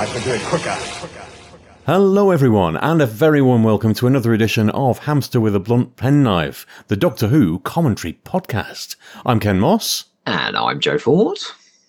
hamster 0.00 0.08
with 0.08 0.08
a 0.08 0.08
blunt 0.08 0.08
penknife 0.08 0.14
would 0.14 0.24
do 0.24 0.30
it 0.30 0.42
quicker. 0.42 0.76
Hello, 1.86 2.30
everyone, 2.30 2.76
and 2.78 3.02
a 3.02 3.06
very 3.06 3.42
warm 3.42 3.64
welcome 3.64 3.92
to 3.94 4.06
another 4.06 4.32
edition 4.32 4.70
of 4.70 5.00
Hamster 5.00 5.40
with 5.40 5.54
a 5.54 5.60
Blunt 5.60 5.96
Penknife, 5.96 6.66
the 6.88 6.96
Doctor 6.96 7.28
Who 7.28 7.58
commentary 7.60 8.18
podcast. 8.24 8.96
I'm 9.26 9.40
Ken 9.40 9.58
Moss. 9.58 10.04
And 10.26 10.56
I'm 10.56 10.80
Joe 10.80 10.98
Ford. 10.98 11.38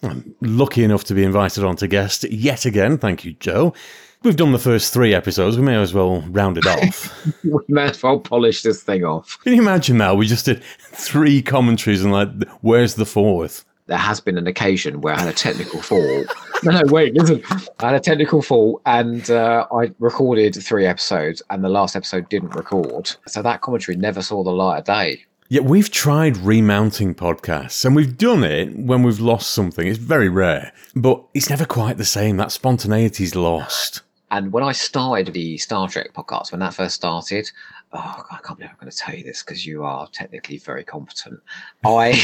I'm 0.04 0.36
lucky 0.42 0.84
enough 0.84 1.04
to 1.06 1.14
be 1.14 1.24
invited 1.24 1.64
on 1.64 1.76
to 1.78 1.88
guest 1.88 2.24
yet 2.30 2.66
again. 2.66 2.98
Thank 2.98 3.24
you, 3.24 3.34
Joe. 3.34 3.74
We've 4.24 4.36
done 4.36 4.52
the 4.52 4.60
first 4.60 4.94
three 4.94 5.14
episodes. 5.14 5.58
We 5.58 5.64
may 5.64 5.76
as 5.76 5.94
well 5.94 6.22
round 6.22 6.58
it 6.58 6.68
off. 6.68 7.28
we 7.44 7.60
may 7.70 7.86
as 7.86 8.04
well 8.04 8.20
polish 8.20 8.62
this 8.62 8.84
thing 8.84 9.04
off. 9.04 9.38
Can 9.44 9.54
you 9.54 9.62
imagine 9.62 9.98
now? 9.98 10.16
We 10.16 10.28
just 10.28 10.46
did 10.46 10.64
three 10.80 11.42
commentaries 11.42 12.04
and, 12.04 12.12
like, 12.12 12.30
where's 12.62 12.96
the 12.96 13.06
fourth? 13.06 13.64
There 13.92 14.00
has 14.00 14.22
been 14.22 14.38
an 14.38 14.48
occasion 14.48 15.02
where 15.02 15.14
I 15.14 15.20
had 15.20 15.28
a 15.28 15.34
technical 15.34 15.82
fault. 15.82 16.34
no, 16.64 16.72
no, 16.72 16.82
wait, 16.86 17.14
listen. 17.14 17.44
I 17.82 17.88
had 17.88 17.96
a 17.96 18.00
technical 18.00 18.42
fault 18.42 18.82
and 18.86 19.30
uh, 19.30 19.68
I 19.70 19.92
recorded 20.00 20.56
three 20.56 20.86
episodes 20.86 21.42
and 21.50 21.62
the 21.62 21.68
last 21.68 21.98
episode 21.98 22.30
didn't 22.30 22.56
record. 22.56 23.14
So 23.28 23.42
that 23.42 23.60
commentary 23.60 23.98
never 23.98 24.22
saw 24.22 24.46
the 24.46 24.52
light 24.52 24.78
of 24.78 24.86
day. 24.86 25.26
Yeah, 25.50 25.60
we've 25.60 25.92
tried 25.92 26.38
remounting 26.38 27.14
podcasts 27.14 27.84
and 27.84 27.94
we've 27.94 28.18
done 28.18 28.46
it 28.46 28.74
when 28.78 29.04
we've 29.04 29.20
lost 29.20 29.52
something. 29.52 29.86
It's 29.86 30.00
very 30.00 30.30
rare, 30.30 30.72
but 30.96 31.22
it's 31.34 31.50
never 31.50 31.66
quite 31.66 31.98
the 31.98 32.06
same. 32.06 32.38
That 32.38 32.48
spontaneity's 32.48 33.36
lost. 33.36 34.04
And 34.30 34.54
when 34.54 34.64
I 34.64 34.72
started 34.72 35.34
the 35.34 35.58
Star 35.58 35.90
Trek 35.90 36.14
podcast, 36.14 36.54
when 36.54 36.62
that 36.62 36.76
first 36.76 36.96
started, 36.96 37.52
oh, 37.94 38.24
I 38.32 38.38
can't 38.44 38.58
believe 38.58 38.72
I'm 38.72 38.78
going 38.80 38.92
to 38.92 38.98
tell 38.98 39.16
you 39.16 39.24
this 39.24 39.44
because 39.44 39.66
you 39.66 39.84
are 39.84 40.08
technically 40.08 40.58
very 40.58 40.84
competent. 40.84 41.40
I 41.86 42.22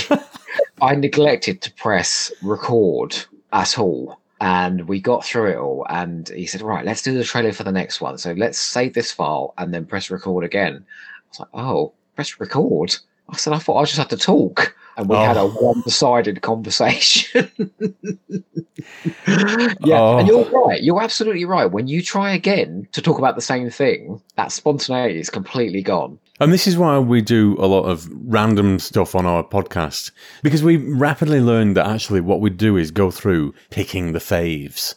I 0.82 0.96
neglected 0.96 1.62
to 1.62 1.74
press 1.74 2.32
record 2.42 3.16
at 3.54 3.78
all. 3.80 4.20
And 4.40 4.88
we 4.88 5.02
got 5.02 5.26
through 5.26 5.52
it 5.52 5.58
all. 5.58 5.86
And 5.90 6.30
he 6.30 6.46
said, 6.46 6.62
Right, 6.62 6.86
let's 6.86 7.02
do 7.02 7.18
the 7.18 7.24
trailer 7.24 7.52
for 7.54 7.64
the 7.64 7.72
next 7.72 8.02
one. 8.02 8.18
So 8.18 8.34
let's 8.34 8.60
save 8.60 8.94
this 8.94 9.12
file 9.12 9.54
and 9.58 9.74
then 9.74 9.86
press 9.86 10.12
record 10.12 10.44
again. 10.44 10.86
I 10.86 11.30
was 11.30 11.40
like, 11.40 11.50
Oh, 11.54 11.94
press 12.16 12.40
record. 12.40 12.96
I 13.30 13.38
said, 13.38 13.54
I 13.54 13.58
thought 13.58 13.80
I 13.80 13.86
just 13.86 13.98
had 13.98 14.10
to 14.12 14.18
talk. 14.18 14.76
And 14.98 15.08
we 15.08 15.16
oh. 15.16 15.24
had 15.24 15.38
a 15.38 15.42
oh. 15.42 15.50
one 15.50 15.84
sided 15.88 16.42
conversation. 16.42 17.52
yeah. 19.28 20.00
Oh. 20.00 20.18
And 20.18 20.28
you're 20.28 20.50
right. 20.50 20.82
You're 20.82 21.02
absolutely 21.02 21.46
right. 21.46 21.68
When 21.68 21.88
you 21.88 22.02
try 22.02 22.34
again 22.34 22.88
to 22.94 23.02
talk 23.02 23.20
about 23.20 23.36
the 23.36 23.42
same 23.42 23.70
thing, 23.70 24.20
that 24.36 24.52
spontaneity 24.52 25.20
is 25.20 25.30
completely 25.30 25.84
gone. 25.84 26.18
And 26.40 26.52
this 26.52 26.66
is 26.68 26.78
why 26.78 26.98
we 26.98 27.22
do 27.22 27.56
a 27.60 27.68
lot 27.68 27.84
of 27.84 28.10
random 28.12 28.80
stuff 28.80 29.14
on 29.14 29.26
our 29.26 29.44
podcast 29.44 30.12
because 30.44 30.64
we 30.64 30.78
rapidly 30.78 31.42
learned 31.42 31.78
that 31.78 31.88
actually 31.88 32.22
what 32.22 32.42
we 32.42 32.50
do 32.50 32.76
is 32.76 32.92
go 32.92 33.12
through 33.12 33.54
picking 33.70 34.14
the 34.14 34.20
faves. 34.20 34.96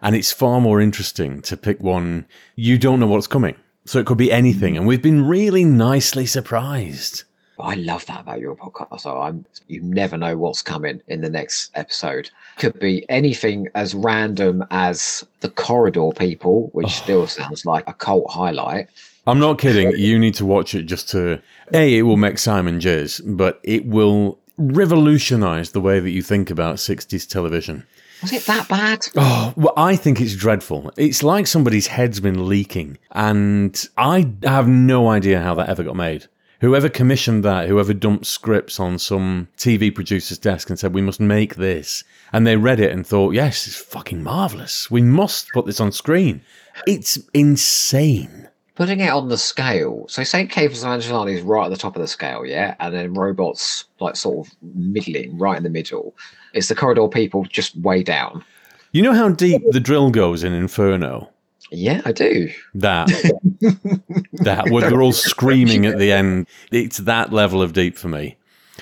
And 0.00 0.16
it's 0.16 0.32
far 0.32 0.60
more 0.60 0.80
interesting 0.80 1.42
to 1.42 1.56
pick 1.56 1.80
one 1.80 2.26
you 2.56 2.78
don't 2.78 3.00
know 3.00 3.06
what's 3.06 3.26
coming. 3.26 3.56
So 3.84 3.98
it 3.98 4.06
could 4.06 4.18
be 4.18 4.32
anything. 4.32 4.74
Mm. 4.74 4.78
And 4.78 4.86
we've 4.86 5.02
been 5.02 5.26
really 5.26 5.64
nicely 5.64 6.24
surprised. 6.24 7.24
I 7.62 7.74
love 7.74 8.06
that 8.06 8.20
about 8.20 8.40
your 8.40 8.56
podcast. 8.56 9.00
So 9.00 9.20
I'm 9.20 9.44
you 9.68 9.80
never 9.82 10.16
know 10.16 10.36
what's 10.36 10.62
coming 10.62 11.00
in 11.08 11.20
the 11.20 11.30
next 11.30 11.70
episode. 11.74 12.30
Could 12.58 12.78
be 12.78 13.08
anything 13.08 13.68
as 13.74 13.94
random 13.94 14.64
as 14.70 15.24
the 15.40 15.50
corridor 15.50 16.10
people, 16.16 16.68
which 16.72 16.86
oh. 16.86 16.90
still 16.90 17.26
sounds 17.26 17.64
like 17.64 17.84
a 17.88 17.94
cult 17.94 18.30
highlight. 18.30 18.88
I'm 19.26 19.38
not 19.38 19.58
kidding. 19.58 19.92
You 19.96 20.18
need 20.18 20.34
to 20.34 20.46
watch 20.46 20.74
it 20.74 20.82
just 20.82 21.08
to 21.10 21.40
A, 21.72 21.98
it 21.98 22.02
will 22.02 22.16
make 22.16 22.38
Simon 22.38 22.80
jizz, 22.80 23.22
but 23.24 23.60
it 23.62 23.86
will 23.86 24.38
revolutionize 24.58 25.70
the 25.70 25.80
way 25.80 26.00
that 26.00 26.10
you 26.10 26.22
think 26.22 26.50
about 26.50 26.76
60s 26.76 27.28
television. 27.28 27.86
Was 28.22 28.32
it 28.32 28.46
that 28.46 28.68
bad? 28.68 29.06
Oh, 29.16 29.52
well, 29.56 29.74
I 29.76 29.96
think 29.96 30.20
it's 30.20 30.36
dreadful. 30.36 30.92
It's 30.96 31.24
like 31.24 31.48
somebody's 31.48 31.88
head's 31.88 32.20
been 32.20 32.48
leaking, 32.48 32.98
and 33.10 33.88
I 33.96 34.32
have 34.44 34.68
no 34.68 35.08
idea 35.08 35.40
how 35.40 35.54
that 35.56 35.68
ever 35.68 35.82
got 35.82 35.96
made. 35.96 36.26
Whoever 36.62 36.88
commissioned 36.88 37.44
that, 37.44 37.66
whoever 37.66 37.92
dumped 37.92 38.24
scripts 38.24 38.78
on 38.78 38.96
some 38.96 39.48
TV 39.56 39.92
producer's 39.92 40.38
desk 40.38 40.70
and 40.70 40.78
said, 40.78 40.94
we 40.94 41.02
must 41.02 41.18
make 41.18 41.56
this. 41.56 42.04
And 42.32 42.46
they 42.46 42.56
read 42.56 42.78
it 42.78 42.92
and 42.92 43.04
thought, 43.04 43.34
yes, 43.34 43.66
it's 43.66 43.76
fucking 43.76 44.22
marvelous. 44.22 44.88
We 44.88 45.02
must 45.02 45.48
put 45.48 45.66
this 45.66 45.80
on 45.80 45.90
screen. 45.90 46.40
It's 46.86 47.18
insane. 47.34 48.48
Putting 48.76 49.00
it 49.00 49.10
on 49.10 49.28
the 49.28 49.38
scale. 49.38 50.06
So 50.06 50.22
St. 50.22 50.48
Capers 50.48 50.84
of 50.84 50.90
Angelani 50.90 51.34
is 51.34 51.42
right 51.42 51.66
at 51.66 51.70
the 51.70 51.76
top 51.76 51.96
of 51.96 52.00
the 52.00 52.06
scale, 52.06 52.46
yeah? 52.46 52.76
And 52.78 52.94
then 52.94 53.12
robots 53.12 53.86
like 53.98 54.14
sort 54.14 54.46
of 54.46 54.54
middling, 54.62 55.36
right 55.38 55.56
in 55.56 55.64
the 55.64 55.68
middle. 55.68 56.14
It's 56.54 56.68
the 56.68 56.76
corridor 56.76 57.08
people 57.08 57.44
just 57.44 57.76
way 57.78 58.04
down? 58.04 58.44
You 58.92 59.02
know 59.02 59.14
how 59.14 59.30
deep 59.30 59.62
the 59.72 59.80
drill 59.80 60.10
goes 60.10 60.44
in 60.44 60.52
Inferno? 60.52 61.31
Yeah, 61.72 62.02
I 62.04 62.12
do. 62.12 62.50
That 62.74 63.08
that 64.32 64.70
where 64.70 64.88
they're 64.88 65.02
all 65.02 65.12
screaming 65.12 65.86
at 65.86 65.98
the 65.98 66.12
end. 66.12 66.46
It's 66.70 66.98
that 66.98 67.32
level 67.32 67.62
of 67.62 67.72
deep 67.72 67.96
for 67.96 68.08
me. 68.08 68.36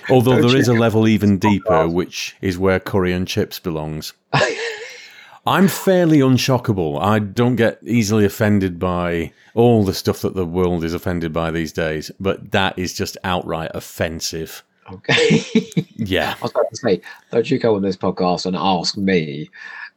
Although 0.08 0.40
there 0.40 0.56
is 0.56 0.68
a 0.68 0.74
level 0.74 1.06
even 1.06 1.38
deeper, 1.38 1.86
which 1.88 2.36
is 2.40 2.58
where 2.58 2.80
curry 2.80 3.12
and 3.12 3.26
chips 3.26 3.58
belongs. 3.58 4.12
I'm 5.46 5.68
fairly 5.68 6.18
unshockable. 6.18 7.00
I 7.00 7.18
don't 7.18 7.56
get 7.56 7.78
easily 7.82 8.24
offended 8.24 8.78
by 8.78 9.32
all 9.54 9.84
the 9.84 9.94
stuff 9.94 10.20
that 10.20 10.34
the 10.34 10.44
world 10.44 10.84
is 10.84 10.94
offended 10.94 11.32
by 11.32 11.50
these 11.50 11.72
days, 11.72 12.10
but 12.20 12.50
that 12.52 12.78
is 12.78 12.92
just 12.92 13.16
outright 13.24 13.70
offensive. 13.74 14.62
Okay. 14.92 15.44
yeah. 15.96 16.34
I 16.38 16.42
was 16.42 16.50
about 16.50 16.68
to 16.70 16.76
say, 16.76 17.00
don't 17.30 17.50
you 17.50 17.58
go 17.58 17.76
on 17.76 17.82
this 17.82 17.96
podcast 17.96 18.46
and 18.46 18.56
ask 18.56 18.96
me 18.96 19.50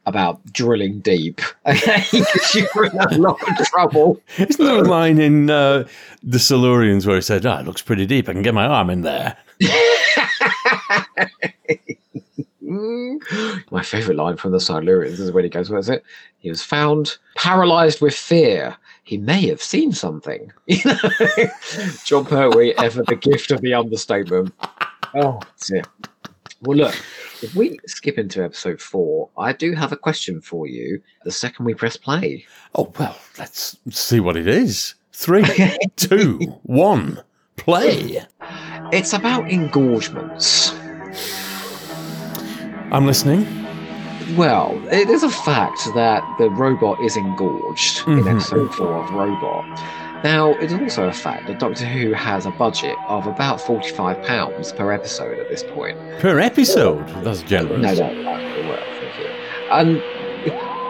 about 0.06 0.40
drilling 0.52 1.00
deep. 1.00 1.40
Because 1.64 2.54
you're 2.54 2.84
in 2.86 2.98
a 2.98 3.18
lot 3.18 3.40
of 3.42 3.66
trouble. 3.66 4.20
Isn't 4.38 4.64
there 4.64 4.78
a 4.78 4.82
line 4.82 5.18
in 5.18 5.50
uh, 5.50 5.86
The 6.22 6.38
Silurians 6.38 7.06
where 7.06 7.16
he 7.16 7.22
said, 7.22 7.44
oh, 7.46 7.58
it 7.58 7.66
looks 7.66 7.82
pretty 7.82 8.06
deep. 8.06 8.28
I 8.28 8.32
can 8.32 8.42
get 8.42 8.54
my 8.54 8.66
arm 8.66 8.90
in 8.90 9.02
there. 9.02 9.36
my 13.70 13.82
favourite 13.82 14.16
line 14.16 14.36
from 14.36 14.52
The 14.52 14.58
Silurians 14.58 15.18
is 15.20 15.32
when 15.32 15.44
he 15.44 15.50
goes, 15.50 15.70
what 15.70 15.78
is 15.78 15.88
it? 15.88 16.04
He 16.38 16.48
was 16.50 16.62
found 16.62 17.18
paralysed 17.36 18.02
with 18.02 18.14
fear. 18.14 18.76
He 19.04 19.16
may 19.18 19.46
have 19.48 19.62
seen 19.62 19.92
something. 19.92 20.52
You 20.66 20.80
know, 20.84 20.96
Jon 22.04 22.24
Pertwee, 22.24 22.74
ever 22.78 23.02
the 23.02 23.16
gift 23.16 23.50
of 23.50 23.60
the 23.60 23.74
understatement. 23.74 24.54
Oh, 25.14 25.40
dear. 25.66 25.82
Well, 26.64 26.78
look, 26.78 26.94
if 27.42 27.54
we 27.54 27.78
skip 27.86 28.16
into 28.16 28.42
episode 28.42 28.80
four, 28.80 29.28
I 29.36 29.52
do 29.52 29.74
have 29.74 29.92
a 29.92 29.98
question 29.98 30.40
for 30.40 30.66
you 30.66 31.02
the 31.24 31.30
second 31.30 31.66
we 31.66 31.74
press 31.74 31.98
play. 31.98 32.46
Oh, 32.74 32.90
well, 32.98 33.18
let's 33.38 33.76
see 33.90 34.18
what 34.18 34.36
it 34.36 34.48
is. 34.48 34.94
Three, 35.12 35.44
two, 35.96 36.38
one, 36.62 37.22
play. 37.56 38.24
It's 38.92 39.12
about 39.12 39.50
engorgements. 39.50 40.72
I'm 42.90 43.06
listening. 43.06 43.46
Well, 44.34 44.80
it 44.90 45.10
is 45.10 45.22
a 45.22 45.28
fact 45.28 45.84
that 45.94 46.24
the 46.38 46.48
robot 46.48 46.98
is 47.02 47.14
engorged 47.14 47.98
mm-hmm. 47.98 48.20
in 48.20 48.28
episode 48.28 48.74
four 48.74 49.04
of 49.04 49.10
Robot. 49.10 50.03
Now, 50.24 50.52
it 50.52 50.72
is 50.72 50.72
also 50.72 51.06
a 51.06 51.12
fact 51.12 51.48
that 51.48 51.58
Doctor 51.58 51.84
Who 51.84 52.14
has 52.14 52.46
a 52.46 52.50
budget 52.50 52.96
of 53.08 53.26
about 53.26 53.60
£45 53.60 54.74
per 54.74 54.90
episode 54.90 55.38
at 55.38 55.50
this 55.50 55.62
point. 55.62 55.98
Per 56.20 56.40
episode? 56.40 57.06
That's 57.22 57.42
generous. 57.42 57.82
No, 57.82 57.92
no, 57.92 58.22
no, 58.22 58.30
well, 58.68 58.82
thank 59.00 59.18
you. 59.20 59.70
Um, 59.70 60.02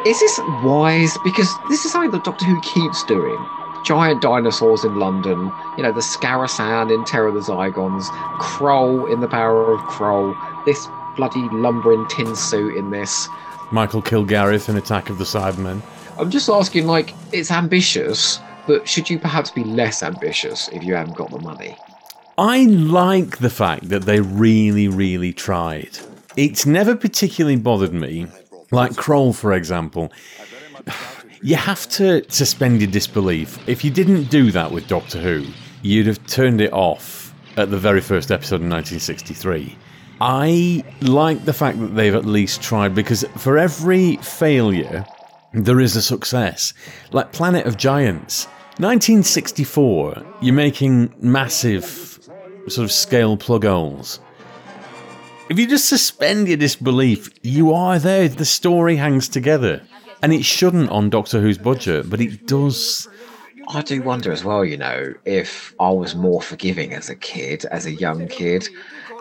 is 0.07 0.21
this 0.21 0.39
wise? 0.63 1.19
Because 1.25 1.53
this 1.69 1.85
is 1.85 1.91
something 1.91 2.13
that 2.13 2.23
Doctor 2.23 2.45
Who 2.45 2.61
keeps 2.61 3.03
doing. 3.07 3.37
Giant 3.85 4.23
dinosaurs 4.23 4.85
in 4.85 5.01
London, 5.01 5.51
you 5.77 5.83
know, 5.83 5.93
the 5.93 6.01
Skarasen 6.01 6.95
in 6.95 7.05
Terror 7.05 7.27
of 7.27 7.35
the 7.35 7.41
Zygons, 7.41 8.05
Kroll 8.39 9.13
in 9.13 9.21
The 9.21 9.29
Power 9.29 9.75
of 9.75 9.81
Kroll, 9.89 10.37
this 10.65 10.87
bloody 11.17 11.47
lumbering 11.51 12.07
tin 12.07 12.37
suit 12.37 12.77
in 12.77 12.91
this. 12.91 13.29
Michael 13.73 14.01
Kilgarriff 14.01 14.69
in 14.69 14.77
Attack 14.77 15.11
of 15.11 15.19
the 15.19 15.25
Cybermen. 15.25 15.83
I'm 16.19 16.31
just 16.31 16.49
asking, 16.49 16.87
like, 16.87 17.13
it's 17.33 17.51
ambitious, 17.51 18.39
but 18.67 18.89
should 18.89 19.09
you 19.11 19.19
perhaps 19.19 19.51
be 19.51 19.65
less 19.65 20.03
ambitious 20.03 20.69
if 20.69 20.83
you 20.83 20.95
haven't 20.95 21.17
got 21.17 21.31
the 21.31 21.41
money? 21.41 21.77
I 22.37 22.65
like 22.65 23.39
the 23.39 23.51
fact 23.51 23.89
that 23.91 24.03
they 24.03 24.21
really, 24.21 24.89
really 24.89 25.33
tried. 25.33 25.99
It's 26.37 26.67
never 26.67 26.97
particularly 26.97 27.57
bothered 27.57 27.95
me. 27.95 28.27
Like 28.71 28.97
Kroll, 28.97 29.33
for 29.33 29.53
example. 29.53 30.13
You 31.43 31.57
have 31.57 31.89
to 31.91 32.25
suspend 32.31 32.81
your 32.81 32.91
disbelief. 32.91 33.59
If 33.69 33.85
you 33.85 33.91
didn't 33.91 34.25
do 34.25 34.51
that 34.51 34.73
with 34.73 34.89
Doctor 34.89 35.21
Who, 35.21 35.47
you'd 35.83 36.07
have 36.07 36.27
turned 36.27 36.61
it 36.61 36.73
off 36.73 37.35
at 37.57 37.71
the 37.71 37.79
very 37.79 38.01
first 38.01 38.31
episode 38.33 38.63
in 38.63 38.71
1963. 38.71 39.77
I 40.21 40.83
like 41.03 41.45
the 41.45 41.53
fact 41.53 41.79
that 41.81 41.95
they've 41.95 42.15
at 42.15 42.25
least 42.25 42.63
tried 42.63 42.95
because 42.95 43.25
for 43.37 43.59
every 43.59 44.17
failure, 44.17 45.05
there 45.53 45.81
is 45.81 45.97
a 45.97 46.03
success. 46.03 46.73
Like 47.13 47.33
Planet 47.33 47.67
of 47.67 47.77
Giants, 47.77 48.49
1964, 48.79 50.27
you're 50.43 50.53
making 50.53 51.15
massive 51.21 52.19
sort 52.67 52.85
of 52.85 52.91
scale 52.91 53.37
plug 53.37 53.63
holes. 53.65 54.19
if 55.49 55.61
you 55.61 55.69
just 55.69 55.89
suspend 55.89 56.49
your 56.49 56.57
disbelief, 56.57 57.31
you 57.43 57.73
are 57.73 58.01
there. 58.01 58.29
The 58.29 58.45
story 58.45 58.97
hangs 58.97 59.29
together. 59.29 59.81
And 60.23 60.33
it 60.33 60.45
shouldn't 60.45 60.91
on 60.91 61.09
Doctor 61.09 61.41
Who's 61.41 61.57
budget, 61.57 62.11
but 62.11 62.21
it 62.21 62.49
does. 62.49 63.07
I 63.69 63.83
do 63.83 64.03
wonder 64.03 64.33
as 64.33 64.43
well, 64.43 64.65
you 64.65 64.77
know, 64.77 65.15
if 65.25 65.73
I 65.79 65.91
was 65.91 66.17
more 66.17 66.43
forgiving 66.43 66.95
as 66.95 67.09
a 67.09 67.15
kid, 67.15 67.65
as 67.67 67.87
a 67.87 67.93
young 67.93 68.27
kid. 68.27 68.69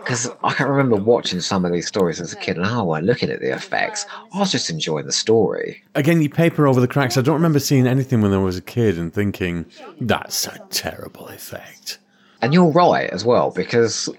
Because 0.03 0.29
I 0.44 0.53
can 0.53 0.67
remember 0.67 0.97
watching 0.97 1.39
some 1.39 1.63
of 1.63 1.71
these 1.71 1.88
stories 1.88 2.19
as 2.19 2.33
a 2.33 2.35
kid 2.35 2.57
and 2.57 2.65
I 2.65 2.81
wasn't 2.81 3.07
looking 3.07 3.29
at 3.29 3.39
the 3.39 3.53
effects. 3.53 4.05
I 4.33 4.39
was 4.39 4.51
just 4.51 4.69
enjoying 4.69 5.05
the 5.05 5.13
story. 5.13 5.81
Again, 5.95 6.21
you 6.21 6.29
paper 6.29 6.67
over 6.67 6.81
the 6.81 6.88
cracks. 6.88 7.17
I 7.17 7.21
don't 7.21 7.35
remember 7.35 7.59
seeing 7.59 7.88
anything 7.88 8.21
when 8.21 8.33
I 8.33 8.38
was 8.38 8.57
a 8.57 8.61
kid 8.61 8.97
and 8.97 9.13
thinking, 9.13 9.65
that's 10.01 10.45
a 10.47 10.59
terrible 10.69 11.27
effect. 11.29 12.00
And 12.41 12.53
you're 12.53 12.69
right 12.69 13.09
as 13.11 13.23
well, 13.23 13.51
because 13.51 14.09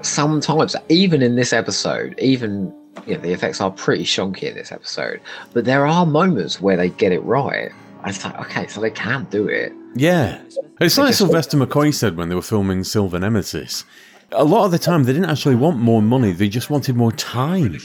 sometimes, 0.00 0.74
even 0.88 1.20
in 1.20 1.36
this 1.36 1.52
episode, 1.52 2.18
even 2.18 2.74
you 3.06 3.14
know, 3.14 3.20
the 3.20 3.32
effects 3.32 3.60
are 3.60 3.70
pretty 3.70 4.04
shonky 4.04 4.44
in 4.44 4.54
this 4.54 4.72
episode, 4.72 5.20
but 5.52 5.66
there 5.66 5.86
are 5.86 6.06
moments 6.06 6.60
where 6.60 6.76
they 6.76 6.88
get 6.88 7.12
it 7.12 7.22
right. 7.24 7.70
I 8.02 8.08
was 8.08 8.24
like, 8.24 8.38
okay, 8.40 8.66
so 8.66 8.80
they 8.80 8.90
can 8.90 9.24
do 9.30 9.48
it. 9.48 9.72
Yeah. 9.94 10.40
It's 10.80 10.98
like 10.98 11.14
Sylvester 11.14 11.56
McCoy 11.56 11.94
said 11.94 12.16
when 12.16 12.28
they 12.28 12.34
were 12.34 12.42
filming 12.42 12.84
Silver 12.84 13.18
Nemesis. 13.18 13.84
A 14.34 14.44
lot 14.44 14.64
of 14.64 14.70
the 14.70 14.78
time, 14.78 15.04
they 15.04 15.12
didn't 15.12 15.30
actually 15.30 15.54
want 15.54 15.78
more 15.78 16.02
money, 16.02 16.32
they 16.32 16.48
just 16.48 16.70
wanted 16.70 16.96
more 16.96 17.12
time. 17.12 17.78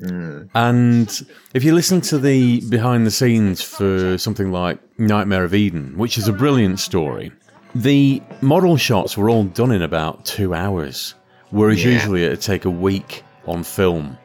Mm. 0.00 0.48
And 0.54 1.26
if 1.54 1.64
you 1.64 1.74
listen 1.74 2.00
to 2.02 2.18
the 2.18 2.60
behind 2.68 3.06
the 3.06 3.10
scenes 3.10 3.62
for 3.62 4.18
something 4.18 4.52
like 4.52 4.78
Nightmare 4.98 5.44
of 5.44 5.54
Eden, 5.54 5.96
which 5.96 6.18
is 6.18 6.28
a 6.28 6.32
brilliant 6.32 6.80
story, 6.80 7.32
the 7.74 8.22
model 8.40 8.76
shots 8.76 9.16
were 9.16 9.28
all 9.30 9.44
done 9.44 9.70
in 9.72 9.82
about 9.82 10.24
two 10.24 10.54
hours, 10.54 11.14
whereas 11.50 11.84
Yeah. 11.84 11.92
usually 11.92 12.24
it'd 12.24 12.40
take 12.40 12.64
a 12.64 12.70
week 12.70 13.22
on 13.46 13.62
film. 13.62 14.16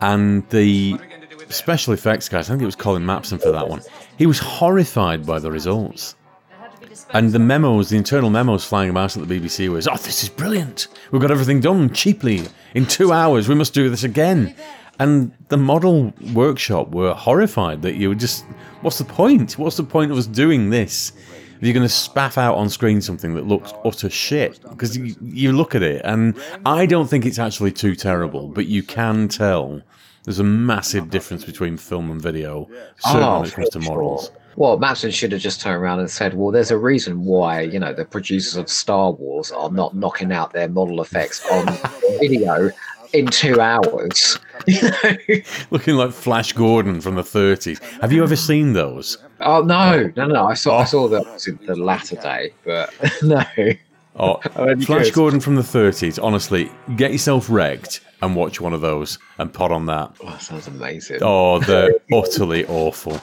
And 0.00 0.48
the 0.50 0.96
special 1.48 1.92
effects 1.92 2.28
guys, 2.28 2.48
I 2.48 2.52
think 2.52 2.62
it 2.62 2.66
was 2.66 2.76
Colin 2.76 3.04
Mapson 3.04 3.40
for 3.40 3.52
that 3.52 3.68
one, 3.68 3.80
he 4.18 4.26
was 4.26 4.38
horrified 4.38 5.24
by 5.24 5.38
the 5.38 5.50
results. 5.50 6.15
And 7.10 7.32
the 7.32 7.38
memos, 7.38 7.90
the 7.90 7.96
internal 7.96 8.30
memos 8.30 8.64
flying 8.64 8.90
about 8.90 9.16
at 9.16 9.26
the 9.28 9.40
BBC 9.40 9.68
was, 9.68 9.86
oh, 9.88 9.96
this 9.96 10.22
is 10.22 10.28
brilliant. 10.28 10.88
We've 11.10 11.20
got 11.22 11.30
everything 11.30 11.60
done 11.60 11.92
cheaply 11.92 12.42
in 12.74 12.86
two 12.86 13.12
hours. 13.12 13.48
We 13.48 13.54
must 13.54 13.74
do 13.74 13.88
this 13.90 14.04
again. 14.04 14.54
And 14.98 15.32
the 15.48 15.56
model 15.58 16.14
workshop 16.32 16.88
were 16.92 17.12
horrified 17.12 17.82
that 17.82 17.96
you 17.96 18.08
were 18.08 18.14
just, 18.14 18.44
what's 18.80 18.98
the 18.98 19.04
point? 19.04 19.58
What's 19.58 19.76
the 19.76 19.84
point 19.84 20.10
of 20.10 20.16
us 20.16 20.26
doing 20.26 20.70
this? 20.70 21.12
If 21.58 21.62
you're 21.62 21.74
going 21.74 21.88
to 21.88 21.92
spaff 21.92 22.36
out 22.38 22.54
on 22.56 22.68
screen 22.70 23.00
something 23.00 23.34
that 23.34 23.46
looks 23.46 23.72
utter 23.84 24.10
shit, 24.10 24.60
because 24.62 24.96
you, 24.96 25.14
you 25.22 25.52
look 25.52 25.74
at 25.74 25.82
it, 25.82 26.02
and 26.04 26.38
I 26.66 26.84
don't 26.86 27.08
think 27.08 27.24
it's 27.24 27.38
actually 27.38 27.72
too 27.72 27.94
terrible, 27.94 28.48
but 28.48 28.66
you 28.66 28.82
can 28.82 29.28
tell 29.28 29.80
there's 30.24 30.38
a 30.38 30.44
massive 30.44 31.08
difference 31.08 31.44
between 31.44 31.76
film 31.78 32.10
and 32.10 32.20
video, 32.20 32.68
certainly 32.98 33.26
when 33.40 33.44
it 33.48 33.52
comes 33.54 33.68
to 33.70 33.78
Oh, 33.78 33.82
models. 33.82 34.26
sure. 34.26 34.36
Well, 34.56 34.78
Mapson 34.78 35.12
should 35.12 35.32
have 35.32 35.40
just 35.40 35.60
turned 35.60 35.76
around 35.76 36.00
and 36.00 36.10
said, 36.10 36.34
"Well, 36.34 36.50
there's 36.50 36.70
a 36.70 36.78
reason 36.78 37.24
why 37.24 37.60
you 37.60 37.78
know 37.78 37.92
the 37.92 38.04
producers 38.04 38.56
of 38.56 38.68
Star 38.70 39.12
Wars 39.12 39.52
are 39.52 39.70
not 39.70 39.94
knocking 39.94 40.32
out 40.32 40.52
their 40.52 40.68
model 40.68 41.00
effects 41.02 41.44
on 41.50 41.66
video 42.20 42.70
in 43.12 43.26
two 43.26 43.60
hours." 43.60 44.38
You 44.66 44.82
know? 44.82 45.42
looking 45.70 45.94
like 45.94 46.10
Flash 46.10 46.52
Gordon 46.52 47.00
from 47.00 47.14
the 47.14 47.22
30s. 47.22 47.80
Have 48.00 48.10
you 48.10 48.24
ever 48.24 48.34
seen 48.34 48.72
those? 48.72 49.16
oh 49.40 49.62
no, 49.62 50.10
no, 50.16 50.26
no! 50.26 50.46
I 50.46 50.54
saw, 50.54 50.78
I 50.78 50.82
oh. 50.82 50.84
saw 50.86 51.08
the 51.08 51.58
the 51.66 51.76
latter 51.76 52.16
day, 52.16 52.52
but 52.64 52.92
no. 53.22 53.44
Oh, 54.18 54.36
Flash. 54.84 55.10
Gordon 55.10 55.40
from 55.40 55.56
the 55.56 55.62
30s. 55.62 56.18
Honestly, 56.20 56.70
get 56.96 57.12
yourself 57.12 57.48
wrecked 57.50 58.00
and 58.22 58.34
watch 58.34 58.60
one 58.60 58.72
of 58.72 58.80
those 58.80 59.18
and 59.38 59.52
pot 59.52 59.70
on 59.70 59.86
that. 59.86 60.16
Oh, 60.22 60.30
that 60.30 60.42
sounds 60.42 60.66
amazing. 60.66 61.18
Oh, 61.20 61.58
they're 61.60 61.92
utterly 62.12 62.64
awful. 62.66 63.20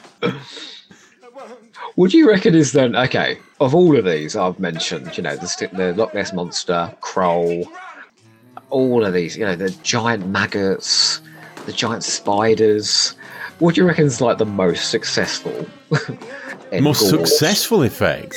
What 1.95 2.11
do 2.11 2.17
you 2.17 2.27
reckon 2.27 2.55
is 2.55 2.71
then 2.71 2.95
okay 2.95 3.37
of 3.59 3.75
all 3.75 3.97
of 3.97 4.05
these 4.05 4.35
I've 4.35 4.59
mentioned? 4.59 5.15
You 5.15 5.23
know, 5.23 5.35
the 5.35 5.69
the 5.73 5.93
Loch 5.93 6.13
Ness 6.13 6.33
monster, 6.33 6.93
Kroll, 7.01 7.71
all 8.69 9.05
of 9.05 9.13
these. 9.13 9.37
You 9.37 9.45
know, 9.45 9.55
the 9.55 9.69
giant 9.83 10.27
maggots, 10.27 11.21
the 11.65 11.73
giant 11.73 12.03
spiders. 12.03 13.15
What 13.59 13.75
do 13.75 13.81
you 13.81 13.87
reckon 13.87 14.05
is 14.05 14.21
like 14.21 14.39
the 14.39 14.45
most 14.45 14.89
successful? 14.89 15.65
Most 16.81 17.01
goal? 17.01 17.09
successful 17.09 17.83
effect. 17.83 18.35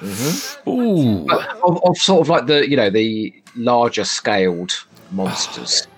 Mm-hmm. 0.00 0.70
Ooh. 0.70 1.30
of, 1.62 1.84
of 1.84 1.96
sort 1.96 2.22
of 2.22 2.28
like 2.28 2.46
the 2.46 2.68
you 2.68 2.76
know 2.76 2.90
the 2.90 3.32
larger 3.54 4.04
scaled 4.04 4.72
monsters. 5.10 5.86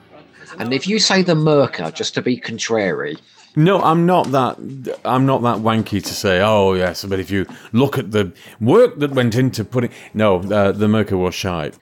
And 0.59 0.75
if 0.75 0.87
you 0.87 0.99
say 0.99 1.23
the 1.23 1.35
Myrka, 1.35 1.95
just 1.95 2.13
to 2.13 2.21
be 2.21 2.37
contrary, 2.37 3.17
No, 3.55 3.81
I'm 3.83 4.07
not 4.07 4.31
that. 4.33 4.99
I'm 5.05 5.27
not 5.27 5.43
that 5.43 5.59
wanky 5.59 6.03
to 6.03 6.15
say. 6.15 6.41
Oh 6.41 6.73
yes, 6.75 7.05
but 7.05 7.21
if 7.21 7.31
you 7.31 7.47
look 7.73 7.99
at 7.99 8.11
the 8.11 8.33
work 8.61 8.99
that 8.99 9.11
went 9.13 9.35
into 9.35 9.65
putting, 9.65 9.91
no, 10.15 10.37
uh, 10.41 10.73
the 10.73 10.87
Myrka 10.87 11.19
was 11.19 11.35
shite. 11.35 11.79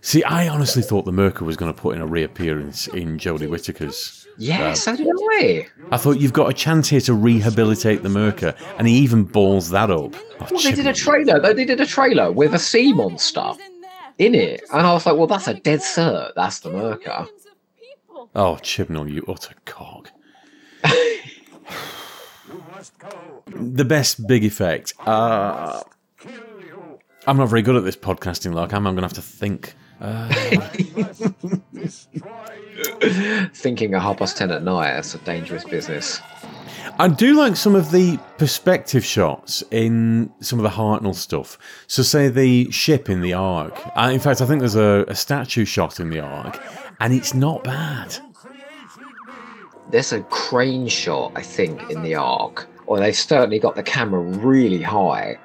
See, 0.00 0.22
I 0.22 0.48
honestly 0.48 0.82
thought 0.82 1.04
the 1.06 1.10
Myrka 1.12 1.40
was 1.40 1.56
going 1.56 1.72
to 1.72 1.78
put 1.78 1.96
in 1.96 2.02
a 2.02 2.06
reappearance 2.06 2.86
in 2.88 3.18
Jodie 3.18 3.48
Whittaker's. 3.48 4.26
yeah, 4.38 4.72
so 4.74 4.94
did 4.96 5.08
I. 5.08 5.66
I 5.90 5.96
thought 5.96 6.20
you've 6.20 6.32
got 6.32 6.48
a 6.48 6.52
chance 6.52 6.88
here 6.88 7.00
to 7.00 7.14
rehabilitate 7.14 8.02
the 8.02 8.08
Myrka, 8.08 8.56
and 8.78 8.86
he 8.86 8.94
even 8.98 9.24
balls 9.24 9.70
that 9.70 9.90
up. 9.90 10.14
Oh, 10.40 10.46
Well, 10.50 10.62
they 10.62 10.72
did 10.72 10.86
a 10.86 10.92
trailer. 10.92 11.40
They 11.40 11.64
did 11.64 11.80
a 11.80 11.86
trailer 11.86 12.30
with 12.30 12.54
a 12.54 12.58
sea 12.58 12.92
monster 12.92 13.52
in 14.18 14.34
it, 14.34 14.62
and 14.72 14.86
I 14.86 14.92
was 14.92 15.04
like, 15.06 15.16
"Well, 15.16 15.26
that's 15.26 15.48
a 15.48 15.54
dead 15.54 15.80
cert. 15.80 16.32
That's 16.36 16.60
the 16.60 16.70
Myrka." 16.70 17.28
Oh, 18.34 18.58
Chibnall, 18.62 19.10
you 19.10 19.24
utter 19.26 19.54
cog. 19.64 20.10
The 23.46 23.84
best 23.84 24.26
big 24.26 24.44
effect. 24.44 24.94
Uh, 25.06 25.82
I'm 27.26 27.36
not 27.36 27.48
very 27.48 27.62
good 27.62 27.76
at 27.76 27.84
this 27.84 27.96
podcasting, 27.96 28.54
like 28.54 28.72
I'm, 28.72 28.86
I'm 28.86 28.94
going 28.94 29.08
to 29.08 29.08
have 29.08 29.12
to 29.14 29.22
think. 29.22 29.74
Thinking 33.54 33.94
at 33.94 34.02
half 34.02 34.18
past 34.18 34.36
ten 34.36 34.52
at 34.52 34.62
night, 34.62 34.94
that's 34.94 35.14
a 35.14 35.18
dangerous 35.18 35.64
business. 35.64 36.20
I 37.00 37.08
do 37.08 37.36
like 37.36 37.56
some 37.56 37.74
of 37.74 37.90
the 37.90 38.18
perspective 38.38 39.04
shots 39.04 39.62
in 39.70 40.32
some 40.40 40.58
of 40.58 40.62
the 40.62 40.70
Hartnell 40.70 41.14
stuff. 41.14 41.58
So, 41.86 42.02
say 42.02 42.28
the 42.28 42.70
ship 42.70 43.10
in 43.10 43.20
the 43.20 43.34
Ark. 43.34 43.78
Uh, 43.96 44.10
in 44.12 44.20
fact, 44.20 44.40
I 44.40 44.46
think 44.46 44.60
there's 44.60 44.76
a, 44.76 45.04
a 45.08 45.14
statue 45.14 45.64
shot 45.64 46.00
in 46.00 46.10
the 46.10 46.20
Ark, 46.20 46.62
and 47.00 47.12
it's 47.12 47.34
not 47.34 47.64
bad. 47.64 48.16
There's 49.90 50.12
a 50.12 50.20
crane 50.22 50.88
shot, 50.88 51.32
I 51.34 51.42
think, 51.42 51.90
in 51.90 52.02
the 52.02 52.14
Ark, 52.14 52.68
or 52.86 52.98
they've 52.98 53.16
certainly 53.16 53.58
got 53.58 53.74
the 53.74 53.82
camera 53.82 54.20
really 54.20 54.82
high 54.82 55.38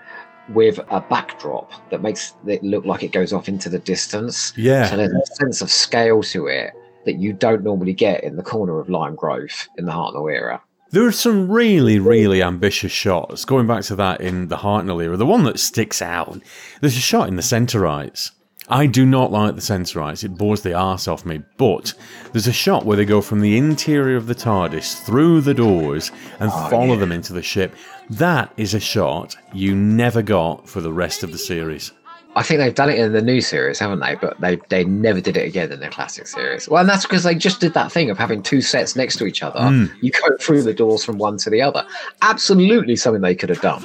with 0.50 0.80
a 0.90 1.00
backdrop 1.00 1.72
that 1.90 2.02
makes 2.02 2.34
it 2.46 2.64
look 2.64 2.86
like 2.86 3.04
it 3.04 3.14
goes 3.14 3.32
off 3.32 3.48
into 3.48 3.70
the 3.70 3.80
distance. 3.80 4.54
Yeah. 4.58 4.90
So 4.90 4.98
there's 4.98 5.14
a 5.14 5.36
sense 5.36 5.62
of 5.62 5.72
scale 5.72 6.22
to 6.24 6.48
it 6.48 6.74
that 7.06 7.16
you 7.16 7.34
don't 7.34 7.64
normally 7.64 7.94
get 7.94 8.24
in 8.24 8.36
the 8.36 8.44
corner 8.44 8.80
of 8.80 8.90
Lime 8.90 9.16
Grove 9.16 9.68
in 9.78 9.86
the 9.86 9.92
Hartnell 9.92 10.34
era. 10.34 10.62
There 10.92 11.06
are 11.08 11.12
some 11.12 11.50
really, 11.50 11.98
really 11.98 12.44
ambitious 12.44 12.92
shots. 12.92 13.46
Going 13.46 13.66
back 13.66 13.84
to 13.86 13.96
that 13.96 14.22
in 14.22 14.50
the 14.50 14.58
Hartnell 14.58 15.04
era, 15.04 15.18
the 15.18 15.26
one 15.26 15.44
that 15.46 15.60
sticks 15.60 16.02
out, 16.02 16.40
there's 16.82 16.98
a 16.98 17.02
shot 17.02 17.28
in 17.28 17.36
the 17.36 17.42
Sensorites. 17.42 18.32
I 18.70 18.86
do 18.86 19.06
not 19.06 19.32
like 19.32 19.56
the 19.56 19.62
Sensorites, 19.62 20.24
it 20.24 20.38
bores 20.38 20.62
the 20.62 20.74
arse 20.74 21.08
off 21.08 21.26
me, 21.26 21.42
but 21.58 21.94
there's 22.32 22.48
a 22.48 22.54
shot 22.54 22.86
where 22.86 22.98
they 22.98 23.06
go 23.06 23.22
from 23.22 23.42
the 23.42 23.58
interior 23.58 24.16
of 24.16 24.28
the 24.28 24.36
TARDIS 24.36 25.04
through 25.06 25.42
the 25.42 25.54
doors 25.54 26.12
and 26.40 26.50
ah, 26.50 26.70
follow 26.70 26.96
them 26.96 27.12
into 27.12 27.34
the 27.34 27.42
ship. 27.42 27.76
That 28.10 28.54
is 28.58 28.74
a 28.74 28.80
shot 28.80 29.36
you 29.54 29.76
never 29.76 30.22
got 30.22 30.68
for 30.68 30.82
the 30.82 30.94
rest 30.94 31.24
of 31.24 31.32
the 31.32 31.38
series. 31.38 31.92
I 32.36 32.42
think 32.42 32.60
they've 32.60 32.74
done 32.74 32.90
it 32.90 32.98
in 32.98 33.14
the 33.14 33.22
new 33.22 33.42
series, 33.42 33.78
haven't 33.80 34.00
they? 34.00 34.16
But 34.16 34.40
they 34.42 34.56
they 34.70 34.84
never 34.86 35.22
did 35.22 35.38
it 35.38 35.48
again 35.48 35.72
in 35.72 35.80
the 35.80 35.90
classic 35.90 36.26
series. 36.26 36.68
Well, 36.68 36.82
and 36.82 36.90
that's 36.90 37.04
because 37.04 37.24
they 37.24 37.36
just 37.36 37.62
did 37.62 37.76
that 37.76 37.92
thing 37.92 38.10
of 38.10 38.18
having 38.18 38.42
two 38.42 38.62
sets 38.62 38.96
next 38.96 39.18
to 39.18 39.26
each 39.26 39.44
other. 39.44 39.62
Hmm. 39.62 39.86
You 40.02 40.12
go 40.12 40.36
through 40.40 40.64
the 40.64 40.74
doors 40.74 41.06
from 41.06 41.20
one 41.20 41.38
to 41.38 41.50
the 41.50 41.62
other. 41.62 41.86
Absolutely 42.24 42.96
something 42.96 43.22
they 43.22 43.36
could 43.36 43.50
have 43.50 43.62
done 43.62 43.84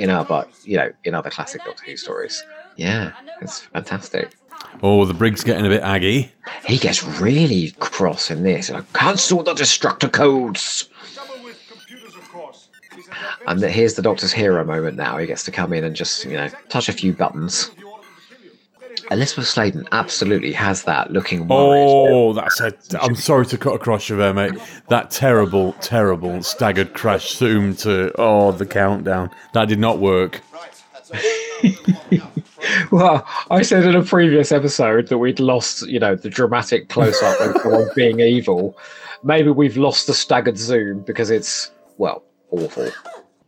in 0.00 0.10
other, 0.10 0.44
you 0.64 0.76
know, 0.76 0.92
in 1.04 1.14
other 1.14 1.30
classic 1.30 1.64
Doctor 1.64 1.84
Who 1.84 1.96
stories. 1.96 2.42
Yeah, 2.76 3.12
it's 3.40 3.60
fantastic. 3.60 4.32
Oh, 4.82 5.04
the 5.04 5.14
brig's 5.14 5.44
getting 5.44 5.66
a 5.66 5.68
bit 5.68 5.82
aggy. 5.82 6.32
He 6.64 6.78
gets 6.78 7.04
really 7.04 7.70
cross 7.78 8.30
in 8.30 8.42
this. 8.42 8.70
Like, 8.70 8.92
Cancel 8.92 9.42
the 9.42 9.54
destructor 9.54 10.10
codes. 10.10 10.88
And 13.46 13.60
the, 13.60 13.70
here's 13.70 13.94
the 13.94 14.02
Doctor's 14.02 14.32
hero 14.32 14.64
moment 14.64 14.96
now. 14.96 15.18
He 15.18 15.26
gets 15.26 15.44
to 15.44 15.50
come 15.50 15.72
in 15.72 15.84
and 15.84 15.94
just, 15.94 16.24
you 16.24 16.32
know, 16.32 16.48
touch 16.68 16.88
a 16.88 16.92
few 16.92 17.12
buttons. 17.12 17.70
Elizabeth 19.10 19.46
Sladen 19.46 19.86
absolutely 19.92 20.52
has 20.52 20.84
that 20.84 21.12
looking 21.12 21.46
worried. 21.46 21.84
Oh, 21.86 22.32
that's 22.32 22.60
a. 22.60 22.72
I'm 23.00 23.14
sorry 23.14 23.44
to 23.46 23.58
cut 23.58 23.74
across 23.74 24.08
you 24.08 24.16
there, 24.16 24.32
mate. 24.32 24.54
That 24.88 25.10
terrible, 25.10 25.74
terrible 25.74 26.42
staggered 26.42 26.94
crash 26.94 27.34
zoom 27.34 27.76
to. 27.76 28.12
Oh, 28.18 28.52
the 28.52 28.64
countdown. 28.64 29.30
That 29.52 29.68
did 29.68 29.78
not 29.78 29.98
work. 29.98 30.40
Well, 32.90 33.26
I 33.50 33.62
said 33.62 33.84
in 33.84 33.94
a 33.94 34.02
previous 34.02 34.52
episode 34.52 35.08
that 35.08 35.18
we'd 35.18 35.40
lost, 35.40 35.86
you 35.88 35.98
know, 35.98 36.14
the 36.14 36.30
dramatic 36.30 36.88
close 36.88 37.20
up 37.22 37.40
of 37.40 37.60
someone 37.62 37.88
being 37.94 38.20
evil. 38.20 38.76
Maybe 39.22 39.50
we've 39.50 39.76
lost 39.76 40.06
the 40.06 40.14
staggered 40.14 40.58
zoom 40.58 41.00
because 41.00 41.30
it's, 41.30 41.70
well, 41.98 42.22
awful. 42.50 42.90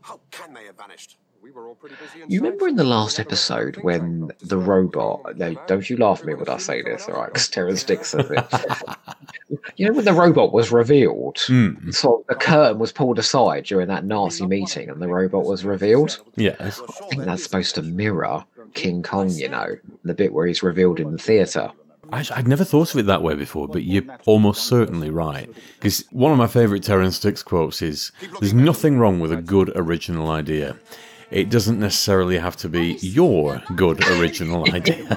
How 0.01 0.21
can 0.31 0.55
they 0.55 0.65
have 0.65 0.77
vanished? 0.77 1.19
We 1.43 1.51
were 1.53 1.69
all 1.69 1.75
pretty 1.75 1.97
busy 1.97 2.25
You 2.27 2.41
remember 2.41 2.67
in 2.67 2.77
the 2.77 2.85
last 2.85 3.21
episode 3.21 3.77
when 3.83 4.31
the 4.41 4.59
robot? 4.59 5.37
No, 5.37 5.55
don't 5.67 5.89
you 5.89 5.97
laugh 5.97 6.21
at 6.21 6.27
me 6.27 6.35
when 6.35 6.49
I 6.49 6.57
say 6.59 6.83
this, 6.83 7.07
all 7.09 7.15
right? 7.15 7.27
Because 7.27 7.49
Terrance 7.49 7.85
Dicks 7.85 8.09
says 8.09 8.29
it. 8.31 8.45
you 9.77 9.87
know 9.87 9.93
when 9.93 10.05
the 10.05 10.13
robot 10.13 10.53
was 10.53 10.73
revealed, 10.73 11.39
Hmm. 11.47 11.91
so 11.91 12.25
the 12.29 12.35
curtain 12.35 12.79
was 12.79 12.91
pulled 12.91 13.19
aside 13.19 13.65
during 13.65 13.87
that 13.89 14.05
Nazi 14.05 14.47
meeting, 14.47 14.89
and 14.91 15.01
the 15.01 15.09
robot 15.09 15.45
was 15.45 15.65
revealed. 15.65 16.21
Yes. 16.37 16.81
I 16.81 17.09
think 17.09 17.25
that's 17.25 17.45
supposed 17.45 17.75
to 17.77 17.83
mirror 17.83 18.45
King 18.77 19.03
Kong, 19.03 19.31
you 19.31 19.49
know, 19.49 19.77
the 20.05 20.15
bit 20.15 20.33
where 20.33 20.47
he's 20.47 20.63
revealed 20.63 21.01
in 21.01 21.11
the 21.11 21.19
theatre. 21.19 21.73
I, 22.13 22.25
I'd 22.35 22.47
never 22.47 22.63
thought 22.63 22.95
of 22.95 23.01
it 23.01 23.07
that 23.07 23.23
way 23.23 23.35
before, 23.35 23.67
but 23.67 23.83
you're 23.83 24.05
almost 24.27 24.67
certainly 24.67 25.11
right. 25.11 25.51
Because 25.75 26.05
one 26.11 26.31
of 26.31 26.39
my 26.39 26.47
favourite 26.47 26.85
Terrance 26.85 27.19
Dicks 27.19 27.43
quotes 27.43 27.83
is 27.83 28.13
There's 28.39 28.55
nothing 28.55 28.99
wrong 28.99 29.19
with 29.19 29.33
a 29.33 29.43
good 29.43 29.73
original 29.75 30.31
idea. 30.31 30.77
It 31.33 31.51
doesn't 31.51 31.81
necessarily 31.81 32.39
have 32.39 32.57
to 32.59 32.69
be 32.69 32.99
your 33.01 33.61
good 33.75 34.07
original 34.11 34.65
idea. 34.73 35.17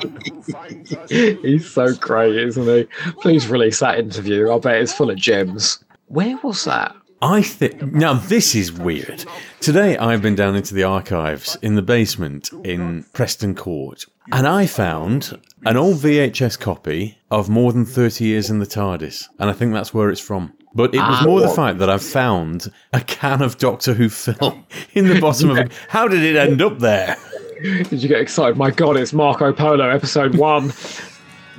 He's 1.10 1.70
so 1.70 1.94
great, 1.94 2.36
isn't 2.36 2.66
he? 2.66 2.88
Please 3.22 3.48
release 3.48 3.80
that 3.80 4.00
interview. 4.00 4.52
I 4.52 4.58
bet 4.58 4.82
it's 4.82 4.94
full 4.94 5.12
of 5.12 5.18
gems. 5.18 5.84
Where 6.08 6.38
was 6.38 6.66
that? 6.66 6.96
I 7.22 7.42
think. 7.42 7.82
Now, 7.94 8.14
this 8.14 8.56
is 8.56 8.72
weird. 8.72 9.26
Today, 9.60 9.98
I've 9.98 10.22
been 10.22 10.36
down 10.36 10.56
into 10.56 10.74
the 10.74 10.84
archives 10.84 11.58
in 11.62 11.76
the 11.76 11.82
basement 11.82 12.50
in 12.64 13.04
Preston 13.14 13.56
Court, 13.56 14.06
and 14.32 14.48
I 14.48 14.66
found 14.68 15.38
an 15.66 15.76
old 15.76 15.98
VHS 15.98 16.58
copy 16.60 17.18
of 17.30 17.50
More 17.50 17.74
Than 17.74 17.86
30 17.86 18.24
Years 18.24 18.50
in 18.50 18.60
the 18.60 18.66
TARDIS, 18.66 19.28
and 19.38 19.50
I 19.50 19.54
think 19.54 19.74
that's 19.74 19.94
where 19.94 20.10
it's 20.10 20.22
from. 20.22 20.54
But 20.74 20.94
it 20.94 21.00
was 21.00 21.18
Ah, 21.22 21.24
more 21.26 21.42
the 21.42 21.50
fact 21.50 21.80
that 21.80 21.90
I've 21.90 22.04
found 22.04 22.72
a 22.94 23.02
can 23.02 23.42
of 23.42 23.58
Doctor 23.58 23.94
Who 23.94 24.08
film 24.08 24.66
in 24.94 25.08
the 25.08 25.20
bottom 25.20 25.50
of 25.50 25.58
it. 25.58 25.72
How 25.90 26.08
did 26.08 26.24
it 26.24 26.38
end 26.38 26.62
up 26.62 26.80
there? 26.80 27.18
Did 27.62 28.02
you 28.02 28.08
get 28.08 28.22
excited? 28.22 28.56
My 28.56 28.72
God, 28.72 28.96
it's 28.96 29.12
Marco 29.12 29.52
Polo, 29.52 29.90
episode 29.90 30.36
one. 30.36 30.72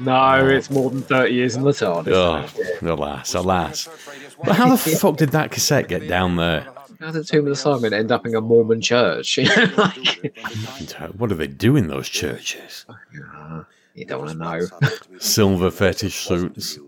No, 0.01 0.47
it's 0.49 0.71
more 0.71 0.91
than 0.91 1.03
30 1.03 1.33
years 1.35 1.57
in 1.57 1.63
the 1.63 1.71
TARDIS. 1.71 2.13
Oh, 2.83 2.93
alas, 2.95 3.35
alas. 3.35 3.89
But 4.45 4.57
how 4.57 4.71
the 4.71 4.77
fuck 4.79 5.17
did 5.17 5.31
that 5.31 5.51
cassette 5.51 5.89
get 5.89 6.09
down 6.09 6.37
there? 6.37 6.67
How 7.01 7.11
did 7.13 7.27
Tomb 7.27 7.41
of 7.47 7.51
the 7.51 7.57
Simon 7.57 7.93
end 7.95 8.13
up 8.13 8.27
in 8.27 8.35
a 8.35 8.41
Mormon 8.41 8.81
church? 8.81 9.39
Like, 9.77 10.35
What 11.17 11.29
do 11.29 11.35
they 11.35 11.47
do 11.47 11.77
in 11.77 11.89
those 11.89 12.09
churches? 12.09 12.85
uh, 12.89 13.63
you 13.95 14.05
don't 14.05 14.21
want 14.25 14.33
to 14.33 14.37
know. 14.39 14.61
Silver 15.19 15.71
fetish 15.71 16.15
suits. 16.27 16.79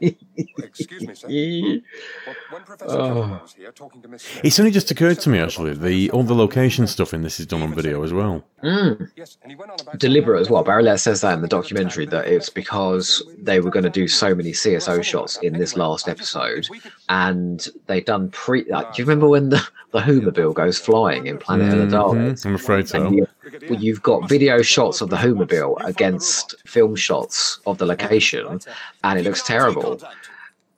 Excuse 0.36 1.06
me, 1.06 1.14
sir. 1.14 1.28
But 2.26 2.36
when 2.50 2.62
Professor 2.62 2.96
Oh. 2.98 3.40
Was 3.42 3.54
here 3.54 3.72
talking 3.72 4.02
to 4.02 4.08
Miss 4.08 4.26
It's 4.42 4.58
only 4.58 4.70
just 4.70 4.90
occurred 4.90 5.20
to 5.20 5.28
me 5.28 5.38
actually. 5.38 5.74
The 5.74 6.10
all 6.10 6.22
the 6.22 6.34
location 6.34 6.86
stuff 6.86 7.14
in 7.14 7.22
this 7.22 7.38
is 7.40 7.46
done 7.46 7.62
on 7.62 7.74
video 7.74 8.02
as 8.02 8.12
well. 8.12 8.44
yes, 8.62 9.36
and 9.42 9.50
he 9.52 9.56
went 9.56 9.70
on 9.70 9.76
about 9.80 9.92
Hmm. 9.94 9.98
Deliberate 9.98 10.40
as 10.40 10.50
well. 10.50 10.64
Barrett 10.64 10.98
says 11.00 11.20
that 11.20 11.34
in 11.34 11.42
the 11.42 11.48
documentary 11.48 12.06
that 12.06 12.26
it's 12.26 12.48
because 12.48 13.22
they 13.38 13.60
were 13.60 13.70
going 13.70 13.84
to 13.84 13.90
do 13.90 14.08
so 14.08 14.34
many 14.34 14.52
CSO 14.52 15.02
shots 15.04 15.38
in 15.42 15.54
this 15.58 15.76
last 15.76 16.08
episode, 16.08 16.66
and 17.08 17.68
they've 17.86 18.04
done 18.04 18.30
pre. 18.30 18.64
Like, 18.70 18.94
do 18.94 19.02
you 19.02 19.06
remember 19.06 19.28
when 19.28 19.50
the 19.50 19.62
the 19.92 20.32
bill 20.34 20.52
goes 20.52 20.76
flying 20.78 21.26
in 21.28 21.38
Planet 21.38 21.72
of 21.72 21.78
the 21.90 21.96
Daleks? 21.96 22.40
Mhm, 22.42 22.46
I'm 22.46 22.54
afraid 22.56 22.88
so. 22.88 23.06
And 23.06 23.16
you, 23.16 23.26
well, 23.70 23.78
you've 23.80 24.02
got 24.02 24.28
video 24.28 24.60
shots 24.62 25.00
of 25.00 25.10
the 25.10 25.16
Whomobile 25.16 25.78
against 25.84 26.54
film 26.66 26.96
shots 26.96 27.60
of 27.66 27.78
the 27.78 27.86
location, 27.86 28.58
and 29.04 29.18
it 29.18 29.24
looks 29.24 29.42
terrible. 29.44 30.00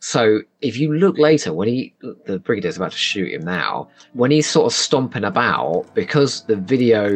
So 0.01 0.41
if 0.61 0.79
you 0.79 0.93
look 0.95 1.19
later, 1.19 1.53
when 1.53 1.69
he 1.69 1.95
the 2.01 2.39
brigadier's 2.39 2.77
about 2.77 2.93
to 2.93 2.99
shoot 2.99 3.33
him 3.33 3.43
now, 3.45 3.89
when 4.13 4.31
he's 4.31 4.47
sort 4.49 4.67
of 4.67 4.73
stomping 4.73 5.25
about, 5.25 5.87
because 5.95 6.43
the 6.45 6.57
video 6.57 7.15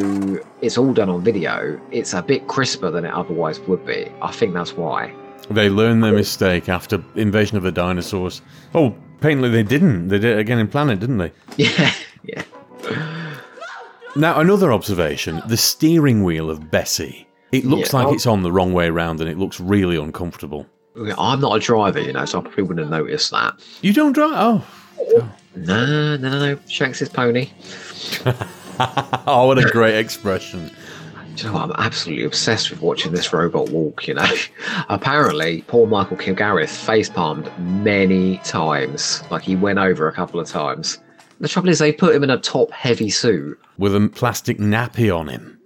it's 0.61 0.79
all 0.79 0.93
done 0.93 1.09
on 1.11 1.23
video, 1.23 1.81
it's 1.93 2.15
a 2.15 2.23
bit 2.23 2.49
crisper 2.49 2.91
than 2.91 3.05
it 3.05 3.13
otherwise 3.13 3.61
would 3.61 3.85
be. 3.87 4.11
I 4.23 4.33
think 4.33 4.55
that's 4.55 4.73
why. 4.77 5.15
They 5.51 5.69
learned 5.69 6.03
their 6.05 6.13
mistake 6.13 6.69
after 6.69 7.03
Invasion 7.17 7.57
of 7.57 7.65
the 7.65 7.73
Dinosaurs. 7.73 8.41
Oh, 8.75 8.95
painfully 9.21 9.51
they 9.51 9.65
didn't. 9.65 10.09
They 10.09 10.19
did 10.19 10.37
it 10.37 10.39
again 10.39 10.59
in 10.59 10.69
Planet, 10.69 11.01
didn't 11.01 11.19
they? 11.19 11.33
Yeah, 11.57 11.93
yeah. 12.23 12.43
Now 14.17 14.41
another 14.41 14.73
observation: 14.73 15.41
the 15.47 15.57
steering 15.57 16.25
wheel 16.25 16.51
of 16.51 16.71
Bessie. 16.71 17.27
It 17.53 17.65
looks 17.65 17.93
Yeah. 17.93 18.01
like 18.01 18.09
oh. 18.09 18.15
it's 18.15 18.27
on 18.27 18.43
the 18.43 18.53
wrong 18.53 18.73
way 18.73 18.91
round, 18.91 19.21
and 19.21 19.29
it 19.29 19.39
looks 19.39 19.61
really 19.61 19.97
uncomfortable. 19.97 20.67
I'm 20.97 21.41
not 21.41 21.57
a 21.57 21.61
driver, 21.61 22.01
you 22.01 22.13
know, 22.13 22.25
so 22.25 22.39
I 22.39 22.43
probably 22.43 22.65
wouldn't 22.65 22.81
have 22.81 22.91
noticed 22.91 23.31
that. 23.31 23.55
You 23.83 23.93
don't 23.93 24.13
drive? 24.13 24.33
Oh, 24.35 24.67
No, 25.57 25.87
no, 25.87 26.17
no, 26.17 26.39
no. 26.55 26.59
Shanks' 26.69 27.09
pony. 27.09 27.51
oh, 29.27 29.47
what 29.47 29.59
a 29.59 29.69
great 29.71 29.97
expression! 29.97 30.71
Do 31.37 31.47
you 31.47 31.53
know 31.53 31.55
what? 31.55 31.71
I'm 31.71 31.85
absolutely 31.87 32.25
obsessed 32.25 32.71
with 32.71 32.81
watching 32.83 33.13
this 33.13 33.33
robot 33.33 33.71
walk, 33.71 34.09
you 34.09 34.15
know. 34.15 34.27
Apparently, 34.89 35.63
poor 35.69 35.87
Michael 35.87 36.17
Kilgarriff 36.17 36.69
facepalmed 36.69 37.57
many 37.59 38.39
times. 38.39 39.23
Like 39.31 39.43
he 39.43 39.57
went 39.57 39.79
over 39.79 40.09
a 40.09 40.13
couple 40.13 40.41
of 40.41 40.49
times. 40.49 40.99
The 41.39 41.49
trouble 41.49 41.71
is 41.71 41.79
they 41.79 41.93
put 41.93 42.15
him 42.15 42.25
in 42.25 42.31
a 42.31 42.39
top 42.39 42.71
heavy 42.73 43.11
suit. 43.11 43.59
With 43.79 43.95
a 43.95 44.09
plastic 44.09 44.59
nappy 44.59 45.17
on 45.17 45.29
him. 45.29 45.59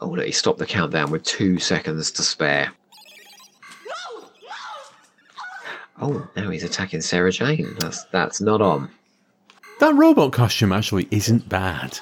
Oh 0.00 0.08
look, 0.08 0.26
he 0.26 0.32
stopped 0.32 0.58
the 0.58 0.66
countdown 0.66 1.10
with 1.10 1.22
two 1.22 1.58
seconds 1.58 2.10
to 2.12 2.22
spare. 2.22 2.72
Oh, 6.02 6.28
now 6.36 6.50
he's 6.50 6.64
attacking 6.64 7.00
Sarah 7.00 7.30
Jane. 7.30 7.74
That's 7.78 8.04
that's 8.06 8.40
not 8.40 8.60
on. 8.60 8.90
That 9.80 9.94
robot 9.94 10.32
costume 10.32 10.72
actually 10.72 11.08
isn't 11.10 11.48
bad. 11.48 11.98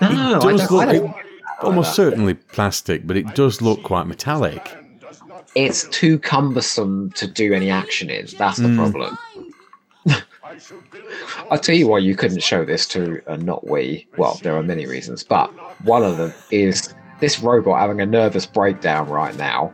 No, 0.00 0.08
It 0.08 0.12
I 0.12 0.38
don't, 0.38 0.56
look 0.56 0.72
I 0.72 0.92
don't- 0.92 1.10
it- 1.10 1.14
almost 1.62 1.94
certainly 1.94 2.34
plastic, 2.34 3.06
but 3.06 3.16
it 3.16 3.34
does 3.34 3.62
look 3.62 3.82
quite 3.82 4.06
metallic. 4.06 4.76
it's 5.54 5.86
too 5.88 6.18
cumbersome 6.18 7.10
to 7.12 7.26
do 7.26 7.52
any 7.52 7.70
action 7.70 8.10
in. 8.10 8.26
That's 8.38 8.58
the 8.58 8.68
hmm. 8.68 8.76
problem. 8.76 9.18
I'll 11.50 11.58
tell 11.58 11.74
you 11.74 11.88
why 11.88 11.98
you 11.98 12.16
couldn't 12.16 12.42
show 12.42 12.64
this 12.64 12.86
to 12.88 13.22
a 13.26 13.36
not 13.36 13.66
we. 13.66 14.06
Well, 14.16 14.38
there 14.42 14.56
are 14.56 14.62
many 14.62 14.86
reasons, 14.86 15.22
but 15.22 15.50
one 15.84 16.02
of 16.02 16.16
them 16.16 16.32
is 16.50 16.94
this 17.20 17.40
robot 17.40 17.80
having 17.80 18.00
a 18.00 18.06
nervous 18.06 18.46
breakdown 18.46 19.08
right 19.08 19.36
now. 19.36 19.72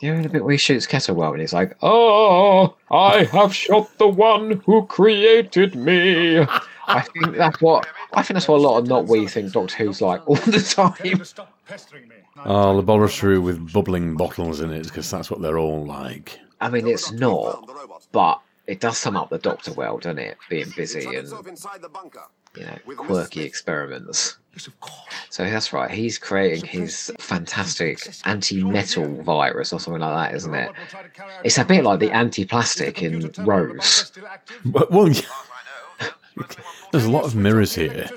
You 0.00 0.14
know, 0.14 0.22
the 0.22 0.28
bit 0.28 0.44
where 0.44 0.52
he 0.52 0.58
shoots 0.58 0.86
Kettlewell 0.86 1.32
and 1.32 1.40
he's 1.40 1.52
like, 1.52 1.76
"Oh, 1.82 2.76
I 2.90 3.24
have 3.24 3.54
shot 3.54 3.90
the 3.98 4.06
one 4.06 4.62
who 4.64 4.86
created 4.86 5.74
me." 5.74 6.46
I 6.86 7.02
think 7.02 7.36
that's 7.36 7.60
what 7.60 7.86
I 8.12 8.22
think 8.22 8.36
that's 8.36 8.48
what 8.48 8.58
a 8.58 8.62
lot 8.62 8.78
of 8.78 8.86
not 8.86 9.06
we 9.06 9.26
think 9.26 9.52
Doctor 9.52 9.76
Who's 9.76 10.00
like 10.00 10.26
all 10.28 10.36
the 10.36 10.60
time. 10.60 11.24
Stop 11.24 11.52
pestering 11.66 12.08
me. 12.08 12.16
Oh, 12.44 12.72
laboratory 12.72 13.38
with 13.38 13.72
bubbling 13.72 14.16
bottles 14.16 14.60
in 14.60 14.70
it, 14.70 14.84
because 14.84 15.10
that's 15.10 15.30
what 15.30 15.42
they're 15.42 15.58
all 15.58 15.84
like. 15.84 16.38
I 16.60 16.70
mean, 16.70 16.86
it's 16.86 17.10
not, 17.12 17.68
but 18.12 18.40
it 18.66 18.80
does 18.80 18.98
sum 18.98 19.16
up 19.16 19.30
the 19.30 19.38
Doctor 19.38 19.72
well, 19.72 19.98
doesn't 19.98 20.18
it? 20.18 20.38
Being 20.48 20.72
busy 20.76 21.04
and 21.16 21.26
inside 21.46 21.82
the 21.82 21.88
bunker. 21.88 22.22
You 22.58 22.66
know 22.66 22.94
quirky 22.96 23.42
experiments. 23.42 24.38
So 25.30 25.44
that's 25.44 25.72
right. 25.72 25.90
He's 25.90 26.18
creating 26.18 26.64
his 26.64 27.12
fantastic 27.20 28.00
anti-metal 28.24 29.22
virus 29.22 29.72
or 29.72 29.78
something 29.78 30.00
like 30.00 30.30
that, 30.30 30.36
isn't 30.36 30.54
it? 30.54 30.72
It's 31.44 31.58
a 31.58 31.64
bit 31.64 31.84
like 31.84 32.00
the 32.00 32.10
anti-plastic 32.10 33.02
in 33.02 33.30
Rose. 33.38 34.10
But, 34.64 34.90
well, 34.90 35.06
there's 36.92 37.04
a 37.04 37.10
lot 37.10 37.24
of 37.24 37.36
mirrors 37.36 37.74
here. 37.74 38.08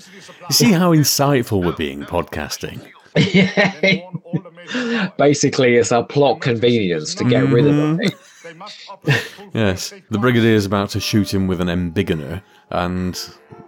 You 0.49 0.53
see 0.53 0.71
how 0.71 0.95
insightful 0.95 1.63
we're 1.63 1.73
being 1.73 2.01
podcasting? 2.01 2.81
Basically, 5.17 5.75
it's 5.75 5.91
a 5.91 6.03
plot 6.03 6.41
convenience 6.41 7.13
to 7.15 7.25
get 7.25 7.47
rid 7.49 7.67
of 7.67 7.73
mm-hmm. 7.73 7.97
them. 7.97 8.11
Yes, 9.53 9.89
the 10.09 10.17
Brigadier's 10.17 10.65
about 10.65 10.89
to 10.91 10.99
shoot 10.99 11.33
him 11.33 11.47
with 11.47 11.61
an 11.61 11.67
embiggener, 11.67 12.41
and 12.69 13.19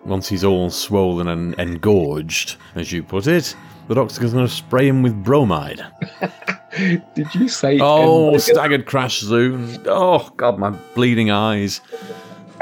once 0.06 0.28
he's 0.30 0.44
all 0.44 0.70
swollen 0.70 1.28
and 1.28 1.54
engorged, 1.56 2.58
as 2.75 2.92
you 2.92 3.04
put 3.04 3.28
it, 3.28 3.56
the 3.88 3.96
doctor's 3.96 4.20
going 4.20 4.46
to 4.46 4.48
spray 4.48 4.88
him 4.88 5.02
with 5.04 5.24
bromide. 5.24 5.86
Did 7.16 7.34
you 7.36 7.48
say? 7.48 7.80
Oh, 7.80 8.32
embiggen- 8.32 8.42
staggered 8.42 8.86
crash 8.86 9.20
soon. 9.20 9.82
Oh, 9.86 10.30
God, 10.38 10.58
my 10.58 10.72
bleeding 10.96 11.32
eyes. 11.32 11.82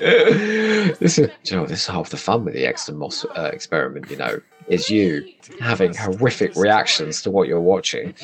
this 0.00 1.18
is, 1.18 1.30
you 1.44 1.56
know, 1.56 1.66
this 1.66 1.80
is 1.82 1.86
half 1.86 2.10
the 2.10 2.16
fun 2.16 2.44
with 2.44 2.54
the 2.54 2.66
Exton 2.66 2.96
Moss 2.96 3.24
uh, 3.24 3.50
experiment. 3.52 4.10
You 4.10 4.16
know, 4.16 4.40
is 4.68 4.90
you 4.90 5.26
having 5.60 5.94
horrific 5.94 6.56
reactions 6.56 7.22
to 7.22 7.30
what 7.30 7.48
you're 7.48 7.60
watching. 7.60 8.14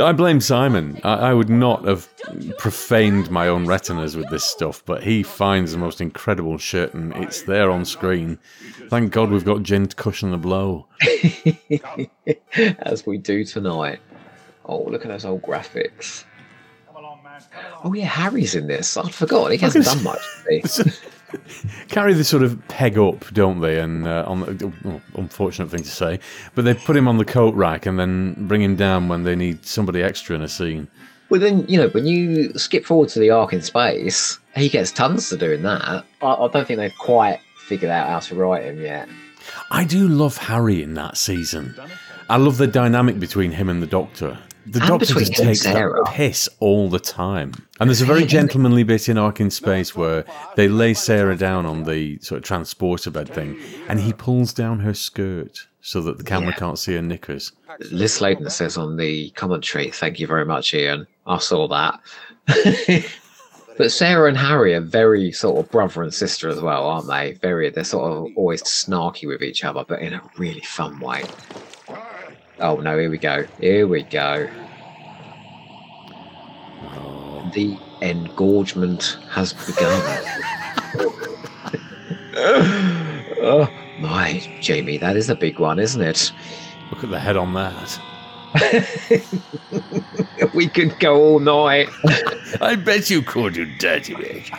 I 0.00 0.12
blame 0.12 0.40
Simon. 0.40 1.00
I, 1.04 1.14
I 1.14 1.34
would 1.34 1.48
not 1.48 1.84
have 1.84 2.08
profaned 2.58 3.30
my 3.30 3.46
own 3.46 3.66
retinas 3.66 4.16
with 4.16 4.28
this 4.28 4.44
stuff, 4.44 4.82
but 4.84 5.04
he 5.04 5.22
finds 5.22 5.72
the 5.72 5.78
most 5.78 6.00
incredible 6.00 6.58
shit 6.58 6.92
and 6.94 7.14
it's 7.16 7.42
there 7.42 7.70
on 7.70 7.84
screen. 7.84 8.38
Thank 8.88 9.12
God 9.12 9.30
we've 9.30 9.44
got 9.44 9.62
Jen 9.62 9.86
to 9.86 9.94
cushion 9.96 10.32
the 10.32 10.36
blow. 10.36 10.86
As 12.78 13.06
we 13.06 13.18
do 13.18 13.44
tonight. 13.44 14.00
Oh, 14.66 14.82
look 14.82 15.02
at 15.04 15.08
those 15.08 15.24
old 15.24 15.42
graphics. 15.42 16.24
Oh 17.84 17.92
yeah, 17.92 18.06
Harry's 18.06 18.54
in 18.54 18.66
this. 18.66 18.96
I 18.96 19.08
forgot. 19.10 19.52
He 19.52 19.58
hasn't 19.58 19.84
done 19.84 20.02
much. 20.02 20.20
Carry 21.88 22.14
this 22.14 22.28
sort 22.28 22.42
of 22.42 22.60
peg 22.68 22.98
up, 22.98 23.26
don't 23.32 23.60
they? 23.60 23.80
And 23.80 24.06
uh, 24.06 24.24
on 24.26 24.40
the, 24.40 24.72
oh, 24.84 25.00
unfortunate 25.14 25.70
thing 25.70 25.82
to 25.82 25.90
say, 25.90 26.20
but 26.54 26.64
they 26.64 26.74
put 26.74 26.96
him 26.96 27.08
on 27.08 27.18
the 27.18 27.24
coat 27.24 27.54
rack 27.54 27.86
and 27.86 27.98
then 27.98 28.34
bring 28.46 28.62
him 28.62 28.76
down 28.76 29.08
when 29.08 29.24
they 29.24 29.34
need 29.34 29.64
somebody 29.64 30.02
extra 30.02 30.36
in 30.36 30.42
a 30.42 30.48
scene. 30.48 30.88
Well, 31.30 31.40
then 31.40 31.64
you 31.68 31.78
know 31.78 31.88
when 31.88 32.06
you 32.06 32.52
skip 32.54 32.84
forward 32.84 33.08
to 33.10 33.18
the 33.18 33.30
Ark 33.30 33.52
in 33.52 33.62
Space, 33.62 34.38
he 34.54 34.68
gets 34.68 34.92
tons 34.92 35.28
to 35.30 35.36
do 35.36 35.52
in 35.52 35.62
that. 35.62 35.82
I, 35.82 36.04
I 36.22 36.48
don't 36.48 36.66
think 36.66 36.78
they've 36.78 36.98
quite 36.98 37.40
figured 37.66 37.90
out 37.90 38.08
how 38.08 38.20
to 38.20 38.34
write 38.34 38.64
him 38.64 38.80
yet. 38.80 39.08
I 39.70 39.84
do 39.84 40.08
love 40.08 40.36
Harry 40.36 40.82
in 40.82 40.94
that 40.94 41.16
season. 41.16 41.74
I 42.28 42.36
love 42.36 42.56
the 42.56 42.66
dynamic 42.66 43.18
between 43.18 43.52
him 43.52 43.68
and 43.68 43.82
the 43.82 43.86
Doctor. 43.86 44.38
The 44.66 44.80
And 44.80 44.88
Doctor 44.88 45.06
just 45.06 45.34
takes 45.34 45.60
Sarah. 45.62 46.02
piss 46.06 46.48
all 46.60 46.88
the 46.88 46.98
time. 46.98 47.52
And 47.80 47.90
there's 47.90 48.00
a 48.00 48.06
very 48.06 48.24
gentlemanly 48.38 48.82
bit 48.82 49.08
in 49.08 49.18
Ark 49.18 49.40
in 49.40 49.50
Space 49.50 49.94
where 49.94 50.24
they 50.56 50.68
lay 50.68 50.94
Sarah 50.94 51.36
down 51.36 51.66
on 51.66 51.84
the 51.84 52.18
sort 52.20 52.38
of 52.38 52.44
transporter 52.44 53.10
bed 53.10 53.28
thing, 53.28 53.58
and 53.88 54.00
he 54.00 54.12
pulls 54.12 54.52
down 54.52 54.80
her 54.80 54.94
skirt 54.94 55.66
so 55.80 56.00
that 56.00 56.16
the 56.18 56.24
camera 56.24 56.50
Yeah. 56.50 56.56
can't 56.56 56.78
see 56.78 56.94
her 56.94 57.02
knickers. 57.02 57.52
Liz 57.90 58.14
Sladen 58.14 58.48
says 58.48 58.78
on 58.78 58.96
the 58.96 59.30
commentary, 59.30 59.90
"Thank 59.90 60.18
you 60.18 60.26
very 60.26 60.46
much, 60.46 60.72
Ian. 60.72 61.06
I 61.26 61.38
saw 61.38 61.68
that." 61.68 62.00
but 63.76 63.90
Sarah 63.92 64.28
and 64.28 64.36
Harry 64.38 64.74
are 64.74 64.80
very 64.80 65.32
sort 65.32 65.58
of 65.58 65.70
brother 65.70 66.02
and 66.02 66.14
sister 66.14 66.48
as 66.48 66.60
well, 66.60 66.86
aren't 66.86 67.08
they? 67.08 67.32
Very, 67.42 67.68
they're 67.70 67.84
sort 67.84 68.10
of 68.10 68.28
always 68.36 68.62
snarky 68.62 69.26
with 69.28 69.42
each 69.42 69.64
other, 69.64 69.84
but 69.86 70.00
in 70.00 70.14
a 70.14 70.22
really 70.38 70.60
fun 70.62 71.00
way. 71.00 71.24
Oh 72.60 72.76
no! 72.76 72.98
Here 72.98 73.10
we 73.10 73.18
go. 73.18 73.44
Here 73.60 73.86
we 73.86 74.04
go. 74.04 74.48
The 77.52 77.78
engorgement 78.00 79.18
has 79.30 79.52
begun. 79.52 79.76
oh 82.36 83.68
my, 84.00 84.42
Jamie, 84.60 84.98
that 84.98 85.16
is 85.16 85.30
a 85.30 85.36
big 85.36 85.60
one, 85.60 85.78
isn't 85.78 86.02
it? 86.02 86.32
Look 86.90 87.04
at 87.04 87.10
the 87.10 87.20
head 87.20 87.36
on 87.36 87.54
that. 87.54 88.00
we 90.54 90.68
could 90.68 90.98
go 90.98 91.16
all 91.16 91.38
night. 91.38 91.88
I 92.60 92.74
bet 92.76 93.08
you 93.08 93.22
could, 93.22 93.56
you 93.56 93.66
dirty 93.78 94.14
bitch. 94.14 94.50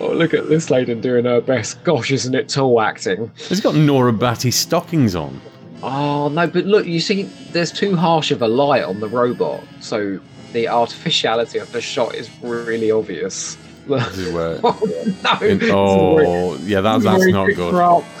Oh, 0.00 0.12
look 0.12 0.34
at 0.34 0.48
this 0.48 0.70
lady 0.70 0.94
doing 0.94 1.24
her 1.24 1.40
best. 1.40 1.82
Gosh, 1.84 2.10
isn't 2.10 2.34
it 2.34 2.48
tall 2.48 2.80
acting? 2.80 3.30
He's 3.36 3.60
got 3.60 3.74
Nora 3.74 4.12
Batty 4.12 4.50
stockings 4.50 5.14
on. 5.14 5.40
Oh, 5.82 6.28
no, 6.28 6.46
but 6.46 6.66
look, 6.66 6.86
you 6.86 7.00
see, 7.00 7.22
there's 7.52 7.72
too 7.72 7.96
harsh 7.96 8.30
of 8.30 8.42
a 8.42 8.48
light 8.48 8.84
on 8.84 9.00
the 9.00 9.08
robot, 9.08 9.62
so 9.80 10.20
the 10.52 10.68
artificiality 10.68 11.58
of 11.58 11.70
the 11.72 11.80
shot 11.80 12.14
is 12.14 12.28
really 12.42 12.90
obvious. 12.90 13.56
This 13.88 14.18
is 14.18 14.32
where- 14.34 14.60
oh, 14.64 14.78
no. 15.24 15.46
in- 15.46 15.60
oh, 15.70 16.56
yeah, 16.64 16.80
that, 16.82 17.02
that's 17.02 17.26
not 17.26 17.46
good. 17.54 18.04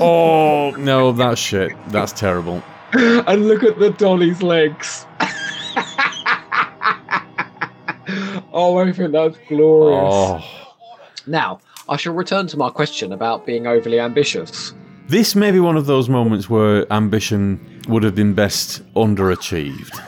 Oh, 0.00 0.70
no, 0.78 1.12
that's 1.12 1.38
shit. 1.40 1.72
That's 1.88 2.12
terrible. 2.12 2.62
and 2.94 3.46
look 3.46 3.62
at 3.62 3.78
the 3.78 3.90
dolly's 3.90 4.42
legs. 4.42 5.06
oh, 8.52 8.78
I 8.78 8.90
think 8.92 9.12
that's 9.12 9.36
glorious. 9.48 10.00
Oh. 10.12 10.44
Now, 11.26 11.60
I 11.88 11.96
shall 11.96 12.14
return 12.14 12.46
to 12.48 12.56
my 12.56 12.70
question 12.70 13.12
about 13.12 13.44
being 13.46 13.66
overly 13.66 14.00
ambitious. 14.00 14.72
This 15.08 15.34
may 15.34 15.50
be 15.50 15.58
one 15.58 15.78
of 15.78 15.86
those 15.86 16.10
moments 16.10 16.50
where 16.50 16.90
ambition 16.92 17.58
would 17.88 18.02
have 18.02 18.14
been 18.14 18.34
best 18.34 18.82
underachieved. 18.92 19.98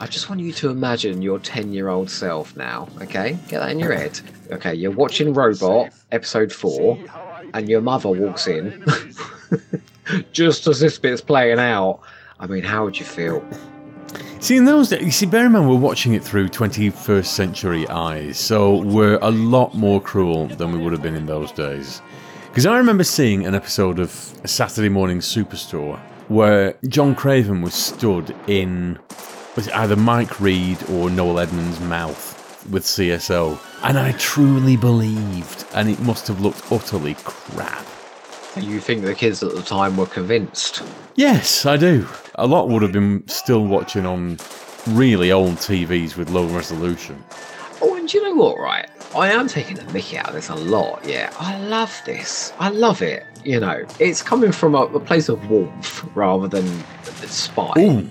I 0.00 0.06
just 0.06 0.30
want 0.30 0.40
you 0.40 0.50
to 0.52 0.70
imagine 0.70 1.20
your 1.20 1.38
10 1.38 1.74
year 1.74 1.88
old 1.88 2.08
self 2.08 2.56
now, 2.56 2.88
okay? 3.02 3.36
Get 3.48 3.60
that 3.60 3.70
in 3.70 3.78
your 3.78 3.92
head. 3.92 4.18
Okay, 4.50 4.74
you're 4.74 4.92
watching 4.92 5.34
Robot, 5.34 5.92
episode 6.10 6.50
4, 6.54 6.98
and 7.52 7.68
your 7.68 7.82
mother 7.82 8.08
walks 8.08 8.46
in 8.46 8.82
just 10.32 10.66
as 10.66 10.80
this 10.80 10.98
bit's 10.98 11.20
playing 11.20 11.58
out. 11.58 12.00
I 12.38 12.46
mean, 12.46 12.62
how 12.62 12.86
would 12.86 12.98
you 12.98 13.04
feel? 13.04 13.46
See, 14.38 14.56
in 14.56 14.64
those 14.64 14.88
days, 14.88 15.02
you 15.02 15.10
see, 15.10 15.26
bear 15.26 15.44
in 15.44 15.52
mind 15.52 15.68
we're 15.68 15.76
watching 15.76 16.14
it 16.14 16.24
through 16.24 16.48
21st 16.48 17.26
century 17.26 17.86
eyes, 17.88 18.38
so 18.38 18.76
we're 18.84 19.18
a 19.20 19.30
lot 19.30 19.74
more 19.74 20.00
cruel 20.00 20.46
than 20.46 20.72
we 20.72 20.78
would 20.78 20.94
have 20.94 21.02
been 21.02 21.14
in 21.14 21.26
those 21.26 21.52
days. 21.52 22.00
Because 22.50 22.66
I 22.66 22.78
remember 22.78 23.04
seeing 23.04 23.46
an 23.46 23.54
episode 23.54 24.00
of 24.00 24.10
Saturday 24.44 24.88
Morning 24.88 25.20
Superstore 25.20 26.00
where 26.26 26.74
John 26.88 27.14
Craven 27.14 27.62
was 27.62 27.74
stood 27.74 28.34
in 28.48 28.98
was 29.54 29.68
it 29.68 29.76
either 29.76 29.94
Mike 29.94 30.40
Read 30.40 30.82
or 30.90 31.10
Noel 31.10 31.38
Edmonds' 31.38 31.78
mouth 31.78 32.66
with 32.68 32.82
CSO, 32.82 33.56
and 33.84 33.96
I 33.96 34.12
truly 34.12 34.76
believed, 34.76 35.64
and 35.74 35.88
it 35.88 36.00
must 36.00 36.26
have 36.26 36.40
looked 36.40 36.72
utterly 36.72 37.14
crap. 37.22 37.86
You 38.56 38.80
think 38.80 39.04
the 39.04 39.14
kids 39.14 39.44
at 39.44 39.54
the 39.54 39.62
time 39.62 39.96
were 39.96 40.06
convinced? 40.06 40.82
Yes, 41.14 41.66
I 41.66 41.76
do. 41.76 42.08
A 42.34 42.48
lot 42.48 42.68
would 42.68 42.82
have 42.82 42.92
been 42.92 43.26
still 43.28 43.64
watching 43.64 44.06
on 44.06 44.38
really 44.88 45.30
old 45.30 45.54
TVs 45.56 46.16
with 46.16 46.30
low 46.30 46.46
resolution. 46.46 47.24
Oh, 47.82 47.94
and 47.96 48.08
do 48.08 48.18
you 48.18 48.24
know 48.24 48.34
what, 48.34 48.58
right? 48.58 48.88
I 49.14 49.30
am 49.30 49.48
taking 49.48 49.76
the 49.76 49.84
mickey 49.92 50.18
out 50.18 50.28
of 50.28 50.34
this 50.34 50.48
a 50.48 50.54
lot, 50.54 51.04
yeah. 51.04 51.32
I 51.38 51.58
love 51.58 51.92
this. 52.04 52.52
I 52.58 52.68
love 52.68 53.02
it. 53.02 53.24
You 53.44 53.58
know, 53.58 53.86
it's 53.98 54.22
coming 54.22 54.52
from 54.52 54.74
a, 54.74 54.82
a 54.82 55.00
place 55.00 55.28
of 55.28 55.48
warmth 55.50 56.04
rather 56.14 56.46
than 56.46 56.66
the 57.04 57.28
spite. 57.28 57.78
Ooh, 57.78 58.06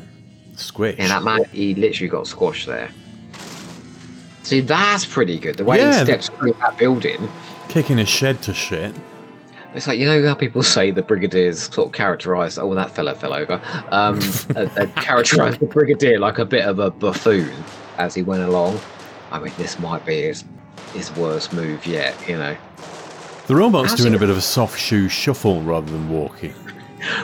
squish. 0.55 0.97
Yeah, 0.97 1.07
that 1.09 1.23
man, 1.23 1.43
he 1.51 1.75
literally 1.75 2.09
got 2.09 2.27
squashed 2.27 2.65
there. 2.65 2.89
See, 4.43 4.61
that's 4.61 5.05
pretty 5.05 5.37
good. 5.37 5.57
The 5.57 5.63
way 5.63 5.77
Yeah, 5.77 5.99
he 5.99 6.05
steps 6.05 6.29
through 6.29 6.53
that 6.53 6.77
building. 6.77 7.29
Kicking 7.67 7.99
a 7.99 8.05
shed 8.05 8.41
to 8.43 8.53
shit. 8.53 8.95
It's 9.75 9.85
like, 9.85 9.99
you 9.99 10.07
know 10.07 10.25
how 10.25 10.33
people 10.33 10.63
say 10.63 10.89
the 10.89 11.03
Brigadier's 11.03 11.71
sort 11.71 11.89
of 11.89 11.93
characterised, 11.93 12.57
oh, 12.57 12.73
that 12.73 12.89
fella 12.89 13.13
fell 13.13 13.33
over. 13.33 13.61
Um, 13.91 14.15
uh, 14.55 14.65
they 14.65 14.87
characterised 14.95 15.59
the 15.59 15.67
Brigadier 15.67 16.17
like 16.17 16.39
a 16.39 16.45
bit 16.45 16.65
of 16.65 16.79
a 16.79 16.89
buffoon 16.89 17.51
as 17.99 18.15
he 18.15 18.23
went 18.23 18.41
along. 18.41 18.79
I 19.31 19.39
mean, 19.39 19.53
this 19.57 19.79
might 19.79 20.05
be 20.05 20.21
his, 20.23 20.43
his 20.93 21.11
worst 21.15 21.53
move 21.53 21.85
yet, 21.85 22.15
you 22.27 22.37
know. 22.37 22.55
The 23.47 23.55
robot's 23.55 23.95
doing 23.95 24.13
a 24.13 24.19
bit 24.19 24.29
of 24.29 24.37
a 24.37 24.41
soft 24.41 24.79
shoe 24.79 25.09
shuffle 25.09 25.61
rather 25.61 25.91
than 25.91 26.09
walking. 26.09 26.53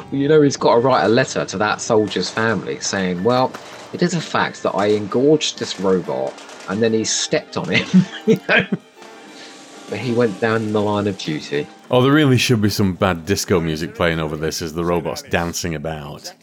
You 0.10 0.30
know, 0.30 0.42
he's 0.42 0.56
got 0.56 0.76
to 0.76 0.80
write 0.80 1.04
a 1.04 1.10
letter 1.10 1.44
to 1.44 1.58
that 1.58 1.82
soldier's 1.82 2.30
family 2.30 2.80
saying, 2.80 3.26
well, 3.26 3.52
it 3.92 4.02
is 4.02 4.14
a 4.14 4.22
fact 4.22 4.64
that 4.64 4.72
I 4.72 4.86
engorged 4.86 5.60
this 5.60 5.82
robot 5.82 6.34
and 6.70 6.82
then 6.82 6.94
he 6.94 7.04
stepped 7.04 7.58
on 7.58 7.70
him, 7.70 8.06
you 8.26 8.40
know. 8.48 8.66
But 9.90 10.00
he 10.00 10.14
went 10.14 10.40
down 10.40 10.72
the 10.72 10.82
line 10.82 11.08
of 11.08 11.18
duty. 11.18 11.68
Oh, 11.92 12.02
there 12.02 12.12
really 12.12 12.38
should 12.38 12.62
be 12.62 12.70
some 12.70 12.94
bad 12.94 13.26
disco 13.26 13.60
music 13.60 13.96
playing 13.96 14.20
over 14.20 14.36
this 14.36 14.62
as 14.62 14.74
the 14.74 14.86
robot's 14.86 15.22
dancing 15.24 15.76
about. 15.76 16.34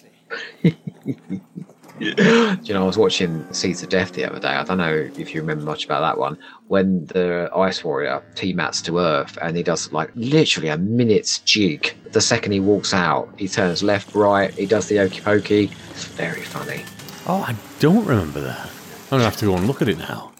You 2.03 2.75
know, 2.75 2.83
I 2.83 2.87
was 2.87 2.99
watching 2.99 3.47
Seeds 3.53 3.83
of 3.83 3.89
Death 3.89 4.13
the 4.13 4.25
other 4.25 4.41
day. 4.41 4.49
I 4.49 4.65
don't 4.65 4.79
know 4.79 5.09
if 5.17 5.35
you 5.35 5.41
remember 5.41 5.65
much 5.65 5.85
about 5.85 6.01
that 6.01 6.19
one. 6.19 6.37
When 6.67 7.07
the 7.07 7.49
Ice 7.55 7.85
Warrior 7.85 8.23
T 8.35 8.53
mats 8.53 8.83
to 8.83 8.99
Earth 8.99 9.39
and 9.41 9.57
he 9.57 9.63
does 9.63 9.93
like 9.93 10.11
literally 10.17 10.69
a 10.69 10.77
minute's 10.77 11.39
jig. 11.41 11.95
The 12.11 12.21
second 12.21 12.53
he 12.53 12.61
walks 12.61 12.93
out, 12.93 13.33
he 13.39 13.47
turns 13.47 13.83
left, 13.83 14.15
right, 14.15 14.53
he 14.55 14.67
does 14.67 14.89
the 14.89 14.99
okey 14.99 15.21
pokey. 15.21 15.71
It's 15.91 16.05
very 16.07 16.43
funny. 16.43 16.85
Oh, 17.27 17.45
I 17.47 17.55
don't 17.79 18.05
remember 18.05 18.41
that. 18.41 18.67
I'm 18.67 19.19
gonna 19.19 19.25
have 19.25 19.37
to 19.37 19.45
go 19.47 19.57
and 19.57 19.67
look 19.67 19.81
at 19.81 19.89
it 19.89 19.99
now. 19.99 20.32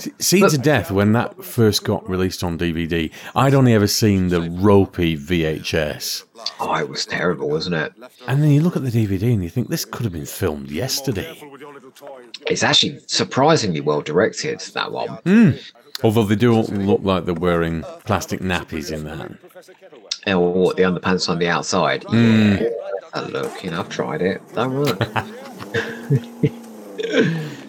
Se- 0.00 0.12
Seeds 0.18 0.54
of 0.54 0.62
Death, 0.62 0.90
when 0.90 1.12
that 1.12 1.44
first 1.44 1.84
got 1.84 2.08
released 2.08 2.42
on 2.42 2.56
DVD, 2.58 3.10
I'd 3.36 3.54
only 3.54 3.74
ever 3.74 3.86
seen 3.86 4.28
the 4.28 4.40
ropey 4.40 5.16
VHS. 5.16 6.24
Oh, 6.58 6.74
it 6.74 6.88
was 6.88 7.04
terrible, 7.04 7.48
wasn't 7.48 7.76
it? 7.76 7.92
And 8.26 8.42
then 8.42 8.50
you 8.50 8.60
look 8.62 8.76
at 8.76 8.82
the 8.82 8.90
DVD 8.90 9.32
and 9.32 9.42
you 9.42 9.50
think 9.50 9.68
this 9.68 9.84
could 9.84 10.04
have 10.04 10.12
been 10.12 10.26
filmed 10.26 10.70
yesterday. 10.70 11.36
It's 12.46 12.62
actually 12.62 13.00
surprisingly 13.06 13.80
well 13.80 14.00
directed, 14.00 14.60
that 14.74 14.90
one. 14.92 15.08
Hmm. 15.24 15.50
Although 16.02 16.24
they 16.24 16.36
do 16.36 16.54
look 16.62 17.02
like 17.02 17.26
they're 17.26 17.34
wearing 17.34 17.82
plastic 18.06 18.40
nappies 18.40 18.90
in 18.90 19.04
that. 19.04 19.32
Or 20.34 20.52
what, 20.52 20.76
the 20.76 20.84
underpants 20.84 21.28
on 21.28 21.38
the 21.38 21.48
outside. 21.48 22.04
Hmm. 22.04 22.54
Yeah. 22.54 22.68
A 23.12 23.22
look, 23.22 23.64
you 23.64 23.70
know, 23.70 23.80
I've 23.80 23.88
tried 23.88 24.22
it. 24.22 24.40
Don't 24.54 24.74
work. 24.74 24.98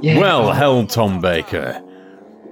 yeah. 0.00 0.18
Well, 0.18 0.52
hell, 0.52 0.86
Tom 0.86 1.20
Baker. 1.20 1.80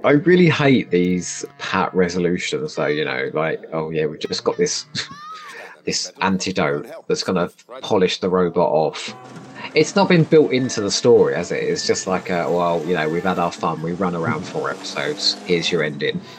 I 0.03 0.11
really 0.11 0.49
hate 0.49 0.91
these 0.91 1.45
pat 1.59 1.93
resolutions 1.95 2.75
though, 2.75 2.87
you 2.87 3.05
know, 3.05 3.29
like, 3.33 3.63
oh 3.71 3.89
yeah, 3.89 4.05
we've 4.05 4.19
just 4.19 4.43
got 4.43 4.57
this 4.57 4.85
this 5.85 6.11
antidote 6.21 6.87
that's 7.07 7.23
gonna 7.23 7.49
polish 7.81 8.19
the 8.19 8.29
robot 8.29 8.69
off. 8.69 9.15
it's 9.75 9.95
not 9.95 10.09
been 10.09 10.23
built 10.25 10.51
into 10.51 10.81
the 10.81 10.91
story, 10.91 11.35
has 11.35 11.51
it? 11.51 11.63
It's 11.63 11.87
just 11.87 12.05
like, 12.07 12.29
a, 12.29 12.49
well, 12.51 12.83
you 12.85 12.93
know, 12.95 13.07
we've 13.09 13.23
had 13.23 13.39
our 13.39 13.51
fun. 13.51 13.81
We 13.81 13.93
run 13.93 14.15
around 14.15 14.45
four 14.45 14.69
episodes. 14.69 15.35
Here's 15.45 15.71
your 15.71 15.83
ending. 15.83 16.19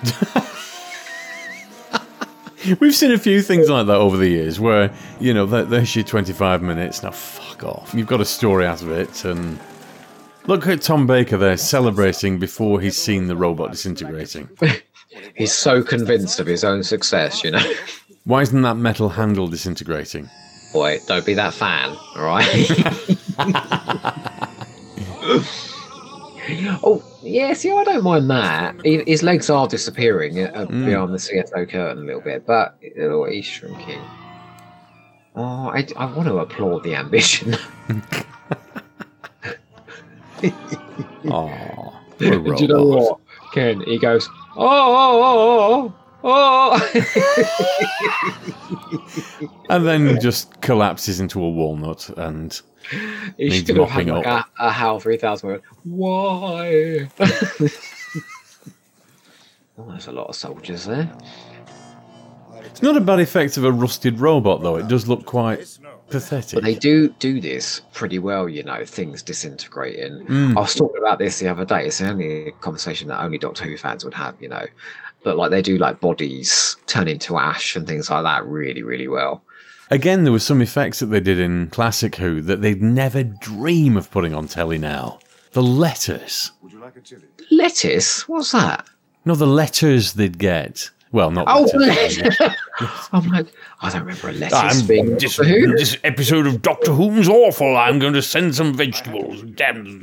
We've 2.81 2.94
seen 2.94 3.12
a 3.12 3.18
few 3.18 3.42
things 3.42 3.68
like 3.68 3.87
that 3.88 3.97
over 3.97 4.16
the 4.16 4.29
years 4.29 4.59
where, 4.59 4.90
you 5.20 5.35
know, 5.35 5.44
there- 5.44 5.64
there's 5.66 5.94
your 5.94 6.05
25 6.05 6.62
minutes. 6.62 7.03
Now, 7.03 7.11
fuck 7.11 7.62
off. 7.62 7.92
You've 7.92 8.07
got 8.07 8.23
a 8.23 8.25
story 8.25 8.64
out 8.66 8.81
of 8.81 8.90
it. 8.90 9.23
And 9.27 9.59
look 10.46 10.66
at 10.66 10.83
Tom 10.83 11.07
Baker 11.07 11.37
there 11.37 11.57
celebrating 11.57 12.38
before 12.38 12.80
he's 12.80 12.96
seen 12.96 13.26
the 13.26 13.37
robot 13.37 13.72
disintegrating. 13.72 14.48
He's 15.37 15.52
so 15.52 15.83
convinced 15.83 16.40
of 16.40 16.46
his 16.46 16.64
own 16.64 16.83
success, 16.83 17.44
you 17.44 17.52
know. 17.52 17.72
Why 18.24 18.42
isn't 18.42 18.62
that 18.62 18.76
metal 18.76 19.09
handle 19.09 19.46
disintegrating? 19.46 20.28
Boy, 20.72 20.98
don't 21.07 21.24
be 21.24 21.35
that 21.35 21.54
fan, 21.54 21.96
all 22.16 22.24
right? 22.24 22.66
oh, 26.83 27.02
yeah, 27.22 27.52
see, 27.52 27.70
I 27.70 27.85
don't 27.85 28.02
mind 28.02 28.28
that. 28.30 28.85
His 28.85 29.22
legs 29.22 29.48
are 29.50 29.68
disappearing 29.68 30.40
uh, 30.40 30.66
beyond 30.66 31.14
the 31.14 31.18
CSO 31.18 31.70
curtain 31.70 32.02
a 32.02 32.07
little 32.07 32.22
bit, 32.22 32.44
but 32.44 32.76
oh, 33.00 33.24
he's 33.26 33.46
shrinking. 33.46 34.00
Oh, 35.37 35.68
I, 35.68 35.87
I 35.96 36.07
want 36.07 36.28
to 36.28 36.38
applaud 36.38 36.83
the 36.83 36.96
ambition. 36.96 37.57
Oh, 41.30 42.00
Do 42.18 42.54
you 42.59 42.68
know 42.68 42.85
what, 42.85 43.20
Ken? 43.52 43.80
He 43.83 43.98
goes, 43.98 44.28
oh, 44.57 44.66
oh, 44.66 45.92
oh, 46.22 46.24
oh, 46.24 46.24
oh. 46.24 46.80
oh. 48.92 49.50
And 49.70 49.87
then 49.87 50.20
just 50.20 50.61
collapses 50.61 51.20
into 51.20 51.42
a 51.42 51.48
walnut 51.48 52.11
and 52.18 52.61
he 52.90 53.48
Needs 53.48 53.66
should 53.66 53.76
have 53.76 53.88
had 53.88 54.07
like 54.07 54.26
a, 54.26 54.46
a 54.59 54.70
HAL 54.70 55.00
3000 55.00 55.48
where, 55.48 55.61
why? 55.85 57.09
oh, 59.78 59.88
there's 59.88 60.07
a 60.07 60.12
lot 60.12 60.28
of 60.28 60.37
soldiers 60.37 60.85
there. 60.85 61.11
It's 62.64 62.83
not 62.83 62.96
a 62.96 63.00
bad 63.00 63.20
effect 63.20 63.57
of 63.57 63.64
a 63.64 63.72
rusted 63.72 64.20
robot, 64.20 64.62
though. 64.62 64.76
It 64.76 64.88
does 64.88 65.09
look 65.09 65.24
quite 65.24 65.78
pathetic. 66.14 66.55
But 66.57 66.64
they 66.64 66.74
do 66.74 67.09
do 67.18 67.40
this 67.40 67.81
pretty 67.92 68.18
well, 68.18 68.48
you 68.48 68.62
know, 68.62 68.85
things 68.85 69.22
disintegrating. 69.22 70.24
Mm. 70.27 70.57
I 70.57 70.61
was 70.61 70.74
talking 70.74 71.00
about 71.00 71.18
this 71.18 71.40
the 71.40 71.48
other 71.48 71.64
day. 71.64 71.87
It's 71.87 71.98
the 71.98 72.09
only 72.09 72.48
a 72.48 72.53
conversation 72.53 73.09
that 73.09 73.22
only 73.22 73.38
Doctor 73.38 73.64
Who 73.64 73.77
fans 73.77 74.05
would 74.05 74.14
have, 74.14 74.35
you 74.40 74.48
know. 74.48 74.66
But 75.24 75.37
like 75.37 75.50
they 75.50 75.62
do 75.62 75.77
like 75.79 76.00
bodies 76.00 76.77
turn 76.87 77.09
into 77.09 77.37
ash 77.37 77.74
and 77.74 77.87
things 77.87 78.11
like 78.11 78.22
that 78.22 78.46
really, 78.46 78.83
really 78.83 79.09
well. 79.09 79.42
Again, 79.90 80.24
there 80.24 80.33
were 80.33 80.38
some 80.38 80.62
effects 80.62 81.00
that 81.00 81.07
they 81.07 81.20
did 81.20 81.38
in 81.38 81.68
Classic 81.70 82.14
Who 82.16 82.40
that 82.42 82.62
they'd 82.62 82.83
never 82.83 83.22
dream 83.22 83.96
of 83.96 84.11
putting 84.11 84.35
on 84.35 84.48
telly 84.48 84.79
now. 84.79 85.18
The 85.53 85.62
letters. 85.62 86.53
Would 86.62 86.72
you 86.72 86.81
like 86.81 86.96
a 86.96 87.00
chili? 87.00 87.24
Lettuce? 87.50 88.29
What's 88.29 88.53
that? 88.53 88.88
No, 89.24 89.35
the 89.35 89.46
letters 89.46 90.14
they'd 90.14 90.38
get. 90.38 90.90
Well, 91.14 91.31
not 91.31 91.44
Oh, 91.46 91.62
letters. 91.77 92.18
I'm 93.12 93.29
like, 93.29 93.46
I 93.81 93.88
don't 93.88 94.00
remember 94.00 94.31
a 94.31 94.33
lettuce 94.33 94.83
being 94.83 95.07
in 95.07 95.12
this, 95.12 95.37
Doctor 95.37 95.44
Who. 95.44 95.77
this 95.77 95.96
episode 96.03 96.48
of 96.48 96.61
Doctor 96.61 96.90
Who's 96.90 97.29
awful. 97.29 97.77
I'm 97.77 98.00
going 98.00 98.14
to 98.14 98.22
send 98.22 98.57
some 98.57 98.74
vegetables. 98.74 99.42
Damn. 99.42 100.03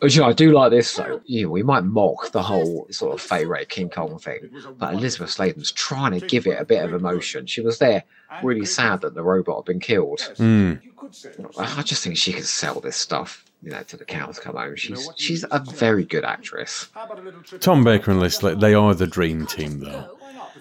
Which 0.00 0.18
I 0.18 0.32
do 0.32 0.52
like 0.52 0.70
this 0.70 0.94
though. 0.94 1.20
Yeah, 1.26 1.46
we 1.46 1.62
might 1.62 1.84
mock 1.84 2.30
the 2.32 2.42
whole 2.42 2.86
sort 2.90 3.12
of 3.12 3.20
Fay 3.20 3.44
Wray 3.44 3.66
King 3.66 3.90
Kong 3.90 4.18
thing, 4.18 4.50
but 4.78 4.94
Elizabeth 4.94 5.30
Sladen's 5.30 5.70
trying 5.70 6.18
to 6.18 6.26
give 6.26 6.46
it 6.46 6.58
a 6.58 6.64
bit 6.64 6.82
of 6.84 6.94
emotion. 6.94 7.44
She 7.44 7.60
was 7.60 7.78
there, 7.80 8.02
really 8.42 8.64
sad 8.64 9.02
that 9.02 9.14
the 9.14 9.22
robot 9.22 9.58
had 9.58 9.64
been 9.66 9.80
killed. 9.80 10.20
Mm. 10.36 10.80
I 11.58 11.82
just 11.82 12.02
think 12.02 12.16
she 12.16 12.32
can 12.32 12.44
sell 12.44 12.80
this 12.80 12.96
stuff, 12.96 13.44
you 13.64 13.70
know, 13.70 13.82
to 13.82 13.96
the 13.96 14.04
cows 14.04 14.38
come 14.38 14.56
home. 14.56 14.76
She's 14.76 15.08
she's 15.16 15.44
a 15.50 15.58
very 15.58 16.04
good 16.04 16.24
actress. 16.24 16.88
How 16.94 17.04
about 17.04 17.18
a 17.18 17.22
little 17.22 17.42
trip? 17.42 17.60
Tom 17.60 17.82
Baker 17.84 18.10
and 18.10 18.20
Liz, 18.20 18.38
they 18.38 18.74
are 18.74 18.94
the 18.94 19.06
dream 19.06 19.46
team, 19.46 19.80
though. 19.80 20.16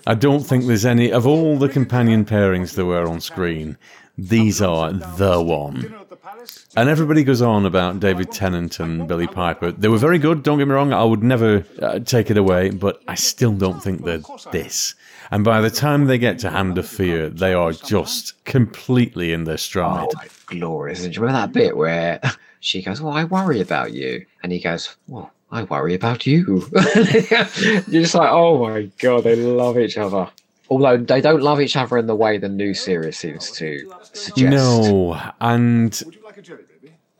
I 0.08 0.16
don't 0.16 0.42
think 0.42 0.66
there's 0.66 0.86
any 0.86 1.12
of 1.12 1.28
all 1.28 1.58
the 1.58 1.70
companion 1.70 2.26
pairings 2.26 2.76
there 2.76 2.86
were 2.86 3.08
on 3.08 3.22
screen. 3.22 3.78
These 4.18 4.62
are 4.62 4.94
the 4.94 5.42
one. 5.42 5.82
Dinner 5.82 5.98
at 5.98 6.10
the 6.10 6.16
palace? 6.16 6.68
And 6.76 6.88
everybody 6.88 7.24
goes 7.24 7.42
on 7.42 7.66
about 7.66 8.00
David 8.00 8.32
Tennant 8.32 8.80
and 8.80 9.08
Billie 9.08 9.28
Piper. 9.28 9.72
They 9.72 9.88
were 9.88 9.98
very 9.98 10.20
good, 10.20 10.44
don't 10.44 10.60
get 10.60 10.68
me 10.68 10.74
wrong. 10.74 10.94
I 10.94 11.04
would 11.04 11.24
never 11.24 11.66
uh, 11.82 12.00
take 12.00 12.30
it 12.30 12.38
away, 12.38 12.70
but 12.70 13.02
I 13.08 13.16
still 13.16 13.54
don't 13.54 13.82
think 13.82 14.04
they're 14.04 14.22
this. 14.52 14.94
And 15.32 15.44
by 15.44 15.62
the 15.62 15.72
time 15.72 16.06
they 16.06 16.20
get 16.20 16.38
to 16.40 16.52
Hand 16.52 16.78
of 16.78 16.88
Fear, 16.88 17.30
they 17.30 17.54
are 17.54 17.72
just 17.72 18.44
completely 18.46 19.34
in 19.34 19.46
their 19.46 19.58
stride. 19.58 20.10
Oh, 20.16 20.22
glorious! 20.46 21.04
And 21.04 21.12
do 21.12 21.18
you 21.18 21.26
remember 21.26 21.48
that 21.48 21.54
bit 21.54 21.76
where 21.76 22.20
she 22.64 22.82
goes, 22.82 23.02
"Well, 23.02 23.14
I 23.14 23.26
worry 23.26 23.60
about 23.60 23.94
you," 23.94 24.26
and 24.42 24.52
he 24.52 24.60
goes, 24.60 24.96
"Well, 25.08 25.32
I 25.52 25.64
worry 25.64 25.94
about 25.94 26.26
you." 26.26 26.68
You're 26.74 28.02
just 28.02 28.16
like, 28.16 28.30
"Oh 28.32 28.66
my 28.68 28.90
god, 29.00 29.26
they 29.26 29.36
love 29.36 29.78
each 29.78 29.98
other." 29.98 30.30
Although 30.70 30.98
they 30.98 31.22
don't 31.22 31.42
love 31.42 31.60
each 31.60 31.76
other 31.76 31.98
in 31.98 32.08
the 32.08 32.16
way 32.16 32.38
the 32.38 32.50
new 32.50 32.74
series 32.74 33.18
seems 33.18 33.52
to 33.52 33.94
suggest. 34.14 34.50
No, 34.50 35.20
and? 35.42 36.02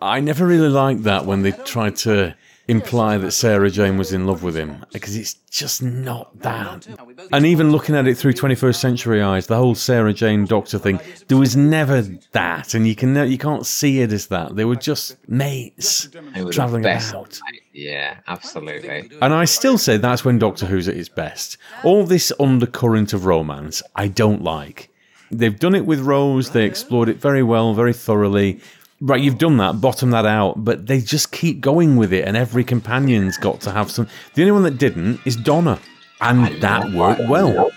I 0.02 0.20
never 0.20 0.46
really 0.46 0.70
liked 0.70 1.04
that 1.04 1.26
when 1.26 1.44
they 1.44 1.52
tried 1.52 1.96
to 1.98 2.36
imply 2.68 3.18
that 3.18 3.32
Sarah 3.32 3.70
Jane 3.70 3.98
was 3.98 4.14
in 4.14 4.26
love 4.26 4.42
with 4.42 4.56
him 4.56 4.86
because 4.94 5.16
it's 5.16 5.34
just 5.34 5.82
not 5.84 6.40
that. 6.40 6.88
And 7.32 7.46
even 7.46 7.72
looking 7.72 7.96
at 7.96 8.08
it 8.08 8.18
through 8.18 8.34
21st 8.34 8.76
century 8.76 9.22
eyes, 9.22 9.48
the 9.48 9.58
whole 9.58 9.76
Sarah 9.76 10.14
Jane 10.14 10.46
Doctor 10.46 10.80
thing, 10.80 11.00
there 11.28 11.38
was 11.38 11.56
never 11.56 12.02
that, 12.32 12.74
and 12.74 12.88
you 12.88 12.96
can 12.96 13.14
ne- 13.14 13.28
you 13.28 13.38
can't 13.38 13.66
see 13.66 14.00
it 14.00 14.14
as 14.14 14.28
that. 14.28 14.56
They 14.56 14.66
were 14.66 14.76
just 14.76 15.18
mates 15.28 16.08
They 16.34 16.44
were 16.44 16.54
traveling 16.54 16.84
best, 16.84 17.12
about. 17.12 17.40
Yeah, 17.74 18.18
absolutely. 18.28 19.10
And 19.22 19.34
I 19.34 19.46
still 19.46 19.78
say 19.78 19.98
that's 19.98 20.24
when 20.24 20.40
Doctor 20.40 20.66
Who's 20.66 20.88
at 20.88 20.96
its 20.96 21.10
best. 21.10 21.58
All 21.84 22.06
this 22.06 22.32
undercurrent 22.40 23.14
of 23.14 23.26
romance, 23.26 23.84
I 23.96 24.08
don't 24.08 24.44
like. 24.44 24.90
They've 25.32 25.58
done 25.58 25.74
it 25.74 25.86
with 25.86 26.00
Rose, 26.00 26.52
they 26.52 26.66
explored 26.66 27.10
it 27.10 27.18
very 27.18 27.42
well, 27.42 27.74
very 27.74 27.94
thoroughly. 27.94 28.62
Right, 29.06 29.20
you've 29.20 29.38
done 29.38 29.58
that, 29.58 29.82
bottom 29.82 30.12
that 30.12 30.26
out, 30.26 30.64
but 30.64 30.88
they 30.88 31.02
just 31.02 31.34
keep 31.34 31.60
going 31.60 31.98
with 31.98 32.14
it, 32.14 32.26
and 32.26 32.38
every 32.38 32.64
companion's 32.64 33.38
got 33.38 33.60
to 33.62 33.72
have 33.72 33.92
some. 33.92 34.08
The 34.36 34.44
only 34.44 34.54
one 34.54 34.64
that 34.64 34.78
didn't 34.78 35.20
is 35.26 35.36
Donna, 35.36 35.78
and 36.22 36.62
that 36.62 36.90
worked 36.94 37.28
well. 37.28 37.70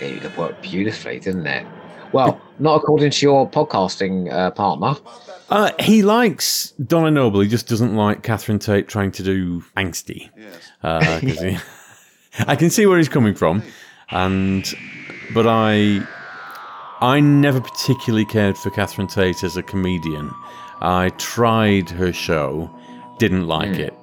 It 0.00 0.36
worked 0.38 0.62
beautifully, 0.62 1.18
didn't 1.18 1.48
it? 1.48 1.66
Well, 2.12 2.40
not 2.60 2.76
according 2.76 3.10
to 3.10 3.26
your 3.26 3.50
podcasting 3.50 4.32
uh, 4.32 4.52
partner. 4.52 4.94
Uh, 5.50 5.72
he 5.80 6.02
likes 6.02 6.70
Donna 6.72 7.10
Noble, 7.10 7.40
he 7.40 7.48
just 7.48 7.66
doesn't 7.68 7.96
like 7.96 8.22
Catherine 8.22 8.60
Tate 8.60 8.86
trying 8.86 9.10
to 9.12 9.22
do 9.24 9.62
angsty. 9.76 10.30
Uh, 10.84 11.00
'cause 11.20 11.40
he- 11.40 11.58
I 12.46 12.54
can 12.54 12.70
see 12.70 12.86
where 12.86 12.98
he's 12.98 13.08
coming 13.08 13.34
from, 13.34 13.64
and 14.10 14.72
but 15.34 15.46
I 15.48 16.06
I 17.00 17.18
never 17.18 17.60
particularly 17.60 18.26
cared 18.26 18.56
for 18.56 18.70
Catherine 18.70 19.08
Tate 19.08 19.42
as 19.42 19.56
a 19.56 19.62
comedian. 19.62 20.30
I 20.80 21.10
tried 21.18 21.90
her 21.90 22.12
show, 22.12 22.70
didn't 23.18 23.46
like 23.46 23.76
it 23.76 23.94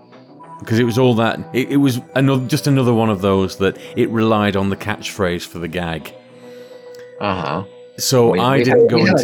because 0.60 0.80
it 0.80 0.84
was 0.84 0.98
all 0.98 1.14
that. 1.16 1.40
It, 1.54 1.72
it 1.72 1.78
was 1.78 2.02
another 2.16 2.46
just 2.48 2.68
another 2.68 2.94
one 2.94 3.10
of 3.10 3.22
those 3.22 3.58
that 3.58 3.78
it 3.96 4.10
relied 4.10 4.56
on 4.56 4.70
the 4.70 4.78
catchphrase 4.78 5.46
for 5.46 5.60
the 5.60 5.68
gag. 5.68 6.14
Uh 7.20 7.42
huh. 7.42 7.64
So 7.98 8.38
I 8.40 8.64
didn't 8.64 8.88
go 8.88 8.98
into. 8.98 9.16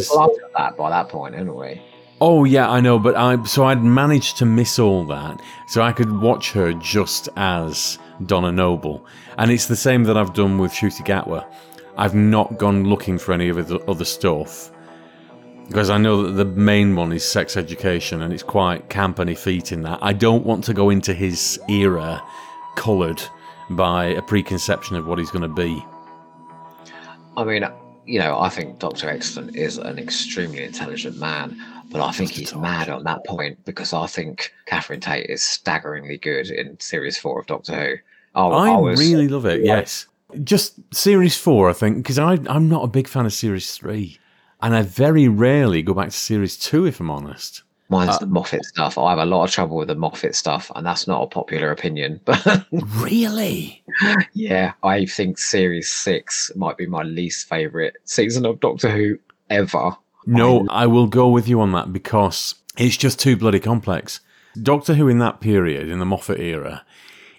that 0.55 0.77
by 0.77 0.89
that 0.89 1.09
point, 1.09 1.35
hadn't 1.35 1.55
we? 1.55 1.81
Oh 2.21 2.43
yeah, 2.43 2.69
I 2.69 2.79
know, 2.79 2.99
but 2.99 3.15
I 3.15 3.43
so 3.43 3.65
I'd 3.65 3.83
managed 3.83 4.37
to 4.37 4.45
miss 4.45 4.79
all 4.79 5.03
that, 5.05 5.41
so 5.67 5.81
I 5.81 5.91
could 5.91 6.21
watch 6.21 6.51
her 6.51 6.73
just 6.73 7.27
as 7.35 7.97
Donna 8.25 8.51
Noble, 8.51 9.05
and 9.37 9.51
it's 9.51 9.65
the 9.65 9.75
same 9.75 10.03
that 10.05 10.17
I've 10.17 10.33
done 10.33 10.57
with 10.57 10.71
Ncuti 10.71 11.05
Gatwa. 11.05 11.45
I've 11.97 12.15
not 12.15 12.57
gone 12.57 12.85
looking 12.85 13.17
for 13.17 13.33
any 13.33 13.49
of 13.49 13.67
the 13.67 13.79
other 13.81 14.05
stuff 14.05 14.71
because 15.71 15.89
I 15.89 15.97
know 15.97 16.23
that 16.23 16.31
the 16.33 16.43
main 16.43 16.97
one 16.97 17.13
is 17.13 17.23
sex 17.23 17.55
education, 17.55 18.21
and 18.21 18.33
it's 18.33 18.43
quite 18.43 18.89
camp 18.89 19.19
and 19.19 19.29
effete 19.29 19.71
in 19.71 19.83
that. 19.83 19.99
I 20.01 20.11
don't 20.11 20.45
want 20.45 20.65
to 20.65 20.73
go 20.73 20.89
into 20.89 21.13
his 21.13 21.57
era 21.69 22.21
coloured 22.75 23.23
by 23.69 24.07
a 24.07 24.21
preconception 24.21 24.97
of 24.97 25.07
what 25.07 25.17
he's 25.17 25.31
going 25.31 25.43
to 25.43 25.47
be. 25.47 25.81
I 27.37 27.45
mean, 27.45 27.65
you 28.05 28.19
know, 28.19 28.37
I 28.37 28.49
think 28.49 28.79
Doctor 28.79 29.09
Excellent 29.09 29.55
is 29.55 29.77
an 29.77 29.97
extremely 29.97 30.61
intelligent 30.61 31.17
man, 31.17 31.57
but 31.89 32.01
I 32.01 32.11
think 32.11 32.31
he's 32.31 32.53
mad 32.53 32.89
on 32.89 33.05
that 33.05 33.25
point 33.25 33.63
because 33.63 33.93
I 33.93 34.07
think 34.07 34.53
Catherine 34.65 34.99
Tate 34.99 35.29
is 35.29 35.41
staggeringly 35.41 36.17
good 36.17 36.49
in 36.49 36.77
series 36.81 37.17
four 37.17 37.39
of 37.39 37.47
Doctor 37.47 37.73
Who. 37.73 37.95
Oh, 38.35 38.51
I, 38.51 38.71
I 38.71 38.77
was 38.77 38.99
really 38.99 39.29
love 39.29 39.45
it. 39.45 39.63
Yes, 39.63 40.05
just 40.43 40.73
series 40.93 41.37
four, 41.37 41.69
I 41.69 41.73
think, 41.73 41.95
because 41.95 42.19
I'm 42.19 42.67
not 42.67 42.83
a 42.83 42.87
big 42.87 43.07
fan 43.07 43.25
of 43.25 43.31
series 43.31 43.73
three, 43.73 44.17
and 44.61 44.75
I 44.75 44.81
very 44.83 45.27
rarely 45.27 45.81
go 45.81 45.93
back 45.93 46.09
to 46.09 46.15
series 46.15 46.57
two, 46.57 46.85
if 46.85 46.99
I'm 46.99 47.09
honest. 47.11 47.63
mine's 47.89 48.15
uh, 48.15 48.19
the 48.19 48.25
Moffat 48.27 48.63
stuff. 48.65 48.97
I 48.97 49.09
have 49.09 49.19
a 49.19 49.25
lot 49.25 49.43
of 49.43 49.51
trouble 49.51 49.77
with 49.77 49.87
the 49.87 49.95
Moffat 49.95 50.35
stuff, 50.35 50.71
and 50.75 50.85
that's 50.85 51.07
not 51.07 51.23
a 51.23 51.27
popular 51.27 51.71
opinion. 51.71 52.19
But 52.25 52.65
Really? 52.71 53.83
yeah, 54.33 54.73
I 54.83 55.05
think 55.05 55.37
series 55.37 55.89
six 55.91 56.51
might 56.55 56.77
be 56.77 56.85
my 56.85 57.03
least 57.03 57.47
favorite 57.49 57.97
season 58.05 58.45
of 58.45 58.59
Doctor 58.59 58.89
Who 58.89 59.19
ever. 59.49 59.91
No, 60.25 60.67
I 60.69 60.85
will 60.87 61.07
go 61.07 61.29
with 61.29 61.47
you 61.47 61.59
on 61.61 61.71
that 61.71 61.91
because 61.91 62.55
it's 62.77 62.95
just 62.97 63.19
too 63.19 63.35
bloody 63.35 63.59
complex. 63.59 64.19
Doctor 64.61 64.93
Who 64.93 65.07
in 65.07 65.19
that 65.19 65.39
period, 65.41 65.89
in 65.89 65.99
the 65.99 66.05
Moffat 66.05 66.39
era, 66.39 66.85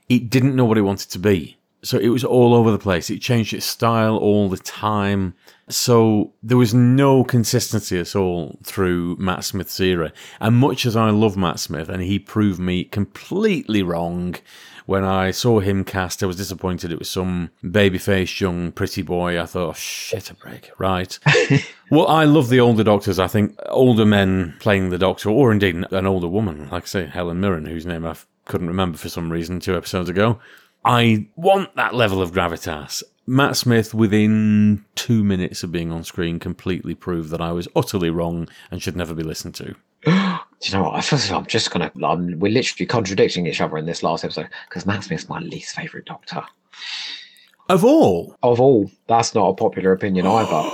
it 0.08 0.28
didn't 0.30 0.56
know 0.56 0.64
what 0.64 0.78
it 0.78 0.82
wanted 0.82 1.10
to 1.10 1.18
be. 1.18 1.56
So 1.84 1.98
it 1.98 2.08
was 2.08 2.24
all 2.24 2.54
over 2.54 2.70
the 2.70 2.78
place. 2.78 3.10
It 3.10 3.20
changed 3.20 3.52
its 3.52 3.66
style 3.66 4.16
all 4.16 4.48
the 4.48 4.58
time. 4.58 5.34
So 5.68 6.32
there 6.42 6.56
was 6.56 6.72
no 6.72 7.24
consistency 7.24 7.98
at 7.98 8.14
all 8.14 8.58
through 8.62 9.16
Matt 9.16 9.44
Smith's 9.44 9.80
era. 9.80 10.12
And 10.40 10.56
much 10.56 10.86
as 10.86 10.94
I 10.94 11.10
love 11.10 11.36
Matt 11.36 11.58
Smith, 11.58 11.88
and 11.88 12.02
he 12.02 12.18
proved 12.18 12.60
me 12.60 12.84
completely 12.84 13.82
wrong 13.82 14.36
when 14.86 15.04
I 15.04 15.30
saw 15.30 15.60
him 15.60 15.84
cast, 15.84 16.22
I 16.22 16.26
was 16.26 16.36
disappointed 16.36 16.92
it 16.92 16.98
was 16.98 17.10
some 17.10 17.50
baby-faced 17.68 18.40
young 18.40 18.72
pretty 18.72 19.02
boy. 19.02 19.40
I 19.40 19.46
thought, 19.46 19.70
oh, 19.70 19.72
shit 19.74 20.30
a 20.30 20.34
break, 20.34 20.70
right? 20.78 21.18
well, 21.90 22.08
I 22.08 22.24
love 22.24 22.48
the 22.48 22.60
older 22.60 22.84
doctors. 22.84 23.18
I 23.18 23.28
think 23.28 23.56
older 23.68 24.04
men 24.04 24.54
playing 24.58 24.90
the 24.90 24.98
doctor, 24.98 25.30
or 25.30 25.52
indeed 25.52 25.76
an 25.90 26.06
older 26.06 26.28
woman, 26.28 26.68
like 26.70 26.86
say 26.86 27.06
Helen 27.06 27.40
Mirren, 27.40 27.66
whose 27.66 27.86
name 27.86 28.04
I 28.04 28.16
couldn't 28.44 28.68
remember 28.68 28.98
for 28.98 29.08
some 29.08 29.30
reason 29.30 29.60
two 29.60 29.76
episodes 29.76 30.08
ago. 30.08 30.40
I 30.84 31.28
want 31.36 31.76
that 31.76 31.94
level 31.94 32.20
of 32.20 32.32
gravitas. 32.32 33.02
Matt 33.26 33.56
Smith, 33.56 33.94
within 33.94 34.84
two 34.96 35.22
minutes 35.22 35.62
of 35.62 35.70
being 35.70 35.92
on 35.92 36.02
screen, 36.02 36.40
completely 36.40 36.94
proved 36.94 37.30
that 37.30 37.40
I 37.40 37.52
was 37.52 37.68
utterly 37.76 38.10
wrong 38.10 38.48
and 38.70 38.82
should 38.82 38.96
never 38.96 39.14
be 39.14 39.22
listened 39.22 39.54
to. 39.56 39.74
Do 40.04 40.68
you 40.68 40.74
know 40.74 40.84
what? 40.84 40.94
I 40.94 41.00
feel 41.00 41.18
like 41.18 41.30
I'm 41.30 41.46
just 41.46 41.70
gonna. 41.70 41.92
I'm, 42.04 42.38
we're 42.38 42.52
literally 42.52 42.86
contradicting 42.86 43.46
each 43.46 43.60
other 43.60 43.78
in 43.78 43.86
this 43.86 44.02
last 44.02 44.24
episode 44.24 44.48
because 44.68 44.86
Matt 44.86 45.04
Smith's 45.04 45.28
my 45.28 45.38
least 45.38 45.74
favorite 45.74 46.06
Doctor 46.06 46.42
Of 47.68 47.84
all, 47.84 48.36
of 48.42 48.60
all. 48.60 48.90
That's 49.06 49.34
not 49.34 49.48
a 49.48 49.54
popular 49.54 49.92
opinion 49.92 50.26
either. 50.26 50.70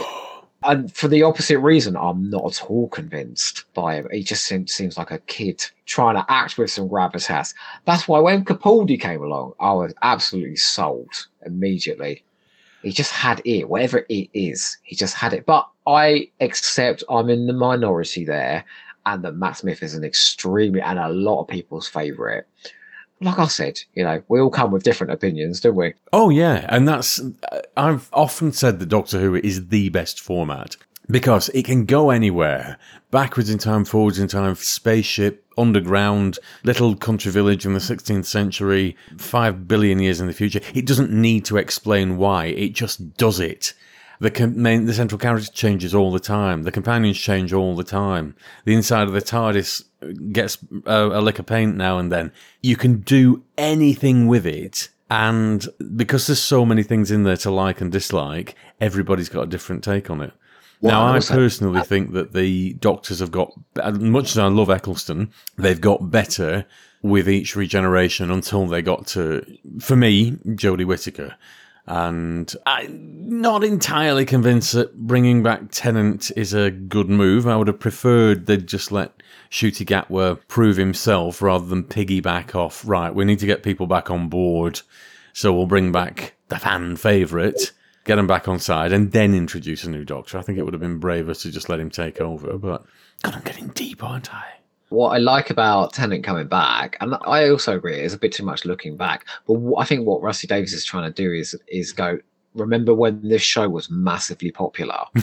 And 0.65 0.93
for 0.93 1.07
the 1.07 1.23
opposite 1.23 1.61
reason, 1.61 1.97
I'm 1.97 2.31
not 2.31 2.61
at 2.61 2.69
all 2.69 2.89
convinced 2.89 3.65
by 3.75 3.95
him. 3.95 4.09
He 4.11 4.25
just 4.25 4.45
seems, 4.45 4.73
seems 4.73 4.99
like 4.99 5.13
a 5.13 5.21
kid 5.21 5.65
trying 5.87 6.17
to 6.17 6.27
act 6.29 6.59
with 6.59 6.71
some 6.71 6.89
gravitas. 6.89 7.55
That's 7.85 8.09
why 8.09 8.19
when 8.19 8.45
Capaldi 8.45 9.01
came 9.01 9.23
along, 9.23 9.53
I 9.61 9.73
was 9.73 9.95
absolutely 10.03 10.57
sold 10.57 11.29
immediately. 11.47 12.25
He 12.83 12.91
just 12.91 13.13
had 13.13 13.41
it, 13.45 13.69
whatever 13.69 14.05
it 14.09 14.31
is, 14.35 14.79
he 14.83 14.97
just 14.97 15.15
had 15.15 15.33
it. 15.33 15.47
But 15.47 15.69
I 15.87 16.29
accept 16.41 17.05
I'm 17.09 17.31
in 17.31 17.47
the 17.47 17.53
minority 17.53 18.25
there, 18.25 18.65
and 19.07 19.25
that 19.25 19.37
Matt 19.37 19.59
Smith 19.59 19.83
is 19.83 19.95
an 19.95 20.05
extremely 20.05 20.81
and 20.81 20.99
a 20.99 21.09
lot 21.09 21.43
of 21.43 21.49
people's 21.49 21.89
favourite. 21.89 22.45
Like 23.21 23.39
I 23.39 23.47
said, 23.49 23.81
you 23.95 24.05
know, 24.05 24.23
we 24.29 24.41
all 24.41 24.51
come 24.51 24.71
with 24.71 24.85
different 24.85 25.13
opinions, 25.13 25.61
don't 25.61 25.75
we? 25.75 25.95
Oh 26.13 26.31
yeah, 26.31 26.67
and 26.69 26.87
that's 26.87 27.21
uh, 27.21 27.63
I've 27.77 28.09
often 28.13 28.53
said 28.53 28.79
that 28.79 28.87
Doctor 28.87 29.19
Who 29.19 29.35
is 29.35 29.69
the 29.69 29.89
best 29.89 30.21
format 30.21 30.77
because 31.11 31.49
it 31.51 31.65
can 31.65 31.85
go 31.85 32.11
anywhere, 32.11 32.79
backwards 33.11 33.51
in 33.51 33.59
time, 33.59 33.85
forwards 33.85 34.19
in 34.19 34.29
time, 34.29 34.55
spaceship, 34.55 35.45
underground, 35.57 36.39
little 36.65 36.95
country 36.95 37.33
village 37.33 37.65
in 37.65 37.73
the 37.73 37.81
16th 37.81 38.27
century, 38.27 38.97
5 39.17 39.67
billion 39.67 39.99
years 39.99 40.21
in 40.21 40.27
the 40.27 40.33
future. 40.33 40.61
It 40.75 40.87
doesn't 40.87 41.11
need 41.11 41.45
to 41.47 41.57
explain 41.57 42.19
why, 42.19 42.47
it 42.47 42.75
just 42.75 43.17
does 43.17 43.41
it. 43.41 43.73
The 44.21 44.47
main, 44.49 44.87
the 44.87 44.95
central 44.95 45.19
character 45.19 45.53
changes 45.53 45.95
all 45.95 46.11
the 46.11 46.19
time. 46.19 46.65
The 46.65 46.73
companions 46.73 47.19
change 47.19 47.53
all 47.53 47.77
the 47.77 47.85
time. 47.85 48.35
The 48.65 48.75
inside 48.75 49.07
of 49.07 49.13
the 49.13 49.21
TARDIS 49.21 49.85
uh, 50.03 50.07
gets 50.33 50.59
a, 50.87 51.07
a 51.07 51.21
lick 51.21 51.39
of 51.39 51.47
paint 51.47 51.77
now 51.77 51.99
and 51.99 52.11
then. 52.11 52.33
You 52.61 52.77
can 52.77 53.01
do 53.01 53.45
anything 53.57 54.27
with 54.27 54.47
it. 54.47 54.89
And 55.11 55.67
because 55.97 56.27
there's 56.27 56.43
so 56.43 56.67
many 56.67 56.83
things 56.83 57.11
in 57.11 57.23
there 57.23 57.37
to 57.39 57.51
like 57.51 57.81
and 57.81 57.91
dislike, 57.91 58.55
everybody's 58.81 59.29
got 59.29 59.43
a 59.43 59.47
different 59.47 59.85
take 59.85 60.11
on 60.11 60.21
it. 60.21 60.33
Well, 60.81 60.93
now, 60.93 61.15
I 61.15 61.21
personally 61.21 61.83
think 61.83 62.13
that 62.13 62.33
the 62.33 62.75
doctors 62.75 63.19
have 63.19 63.33
got, 63.33 63.53
uh, 63.81 63.93
much 63.93 64.31
as 64.31 64.39
I 64.39 64.47
love 64.47 64.71
Eccleston, 64.71 65.33
they've 65.57 65.81
got 65.81 66.11
better 66.11 66.67
with 67.03 67.29
each 67.29 67.57
regeneration 67.57 68.31
until 68.31 68.67
they 68.67 68.83
got 68.83 69.07
to, 69.09 69.45
for 69.81 69.97
me, 69.97 70.33
Jodie 70.47 70.85
Whittaker. 70.85 71.37
And 71.89 72.55
I'm 72.67 73.41
not 73.41 73.65
entirely 73.65 74.27
convinced 74.27 74.75
that 74.75 74.95
bringing 74.95 75.43
back 75.43 75.63
Tennant 75.71 76.31
is 76.37 76.53
a 76.53 76.71
good 76.71 77.09
move. 77.09 77.49
I 77.49 77.57
would 77.57 77.67
have 77.67 77.81
preferred 77.81 78.45
they'd 78.45 78.67
just 78.67 78.93
let 78.93 79.23
Ncuti 79.51 79.87
Gatwa 79.87 80.39
prove 80.49 80.77
himself 80.77 81.41
rather 81.41 81.65
than 81.65 81.85
piggyback 81.85 82.55
off, 82.55 82.87
right, 82.87 83.15
we 83.15 83.25
need 83.25 83.39
to 83.39 83.47
get 83.47 83.63
people 83.63 83.87
back 83.87 84.11
on 84.11 84.29
board. 84.29 84.83
So 85.33 85.55
we'll 85.55 85.65
bring 85.65 85.91
back 85.91 86.35
the 86.49 86.59
fan 86.59 86.97
favourite, 86.97 87.73
get 88.05 88.19
him 88.19 88.27
back 88.27 88.49
on 88.49 88.59
side, 88.59 88.93
and 88.93 89.13
then 89.13 89.33
introduce 89.33 89.85
a 89.85 89.91
new 89.91 90.05
doctor. 90.05 90.37
I 90.37 90.43
think 90.43 90.59
it 90.59 90.65
would 90.65 90.75
have 90.75 90.83
been 90.83 90.99
braver 90.99 91.33
to 91.33 91.51
just 91.51 91.71
let 91.71 91.81
him 91.81 91.89
take 91.89 92.21
over, 92.21 92.59
but 92.59 92.85
God, 93.23 93.35
I'm 93.35 93.43
getting 93.43 93.69
deep, 93.69 94.05
aren't 94.05 94.35
I? 94.35 94.58
What 94.91 95.11
I 95.11 95.19
like 95.19 95.51
about 95.51 95.93
Tennant 95.93 96.25
coming 96.25 96.47
back, 96.47 96.97
and 97.01 97.17
I 97.27 97.49
also 97.51 97.77
agree, 97.77 97.97
it's 97.97 98.15
a 98.15 98.19
bit 98.19 98.33
too 98.33 98.45
much 98.45 98.65
looking 98.65 98.97
back. 98.97 99.27
But 99.47 99.55
what, 99.55 99.83
I 99.83 99.85
think 99.85 100.07
what 100.07 100.23
Rusty 100.23 100.47
Davies 100.47 100.73
is 100.73 100.85
trying 100.85 101.05
to 101.05 101.13
do 101.13 101.33
is 101.33 101.57
is 101.69 101.93
go. 101.93 102.19
Remember 102.55 102.95
when 102.95 103.21
this 103.29 103.43
show 103.43 103.69
was 103.69 103.91
massively 103.91 104.51
popular? 104.51 104.99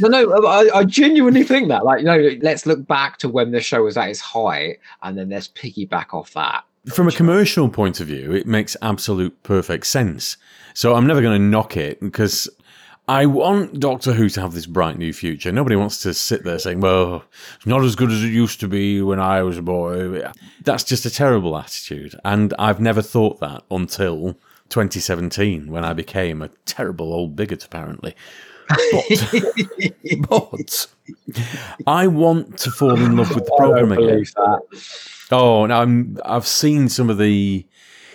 no, 0.00 0.08
no, 0.08 0.46
I, 0.46 0.78
I 0.78 0.84
genuinely 0.84 1.42
think 1.42 1.68
that. 1.68 1.84
Like, 1.84 2.00
you 2.00 2.06
know, 2.06 2.30
let's 2.40 2.66
look 2.66 2.86
back 2.86 3.18
to 3.18 3.28
when 3.28 3.50
the 3.50 3.60
show 3.60 3.82
was 3.82 3.96
at 3.96 4.08
its 4.08 4.20
height, 4.20 4.78
and 5.02 5.18
then 5.18 5.30
let's 5.30 5.48
piggyback 5.48 6.14
off 6.14 6.32
that. 6.34 6.64
From 6.86 7.08
a 7.08 7.12
commercial 7.12 7.68
point 7.68 8.00
of 8.00 8.06
view, 8.06 8.32
it 8.32 8.46
makes 8.46 8.76
absolute 8.82 9.42
perfect 9.42 9.86
sense. 9.86 10.36
So 10.74 10.94
I'm 10.94 11.06
never 11.06 11.22
going 11.22 11.40
to 11.40 11.44
knock 11.44 11.76
it 11.76 12.00
because 12.00 12.48
I 13.06 13.26
want 13.26 13.80
Doctor 13.80 14.14
Who 14.14 14.30
to 14.30 14.40
have 14.40 14.54
this 14.54 14.66
bright 14.66 14.96
new 14.96 15.12
future. 15.12 15.52
Nobody 15.52 15.76
wants 15.76 16.00
to 16.02 16.14
sit 16.14 16.42
there 16.44 16.58
saying, 16.58 16.80
well, 16.80 17.24
it's 17.56 17.66
not 17.66 17.84
as 17.84 17.96
good 17.96 18.10
as 18.10 18.24
it 18.24 18.28
used 18.28 18.60
to 18.60 18.68
be 18.68 19.02
when 19.02 19.20
I 19.20 19.42
was 19.42 19.58
a 19.58 19.62
boy. 19.62 20.22
That's 20.62 20.84
just 20.84 21.04
a 21.04 21.10
terrible 21.10 21.56
attitude. 21.58 22.18
And 22.24 22.54
I've 22.58 22.80
never 22.80 23.02
thought 23.02 23.40
that 23.40 23.62
until 23.70 24.34
2017 24.70 25.70
when 25.70 25.84
I 25.84 25.92
became 25.92 26.40
a 26.40 26.48
terrible 26.64 27.12
old 27.12 27.36
bigot, 27.36 27.64
apparently. 27.64 28.16
But, 28.68 29.34
but 30.28 30.86
I 31.86 32.06
want 32.06 32.58
to 32.60 32.70
fall 32.70 32.96
in 32.96 33.16
love 33.16 33.34
with 33.34 33.44
the 33.44 33.54
program 33.58 33.92
again. 33.92 34.24
that. 34.36 34.60
Oh, 35.30 35.64
and 35.64 35.72
I'm 35.72 36.18
I've 36.24 36.46
seen 36.46 36.88
some 36.88 37.10
of 37.10 37.18
the. 37.18 37.66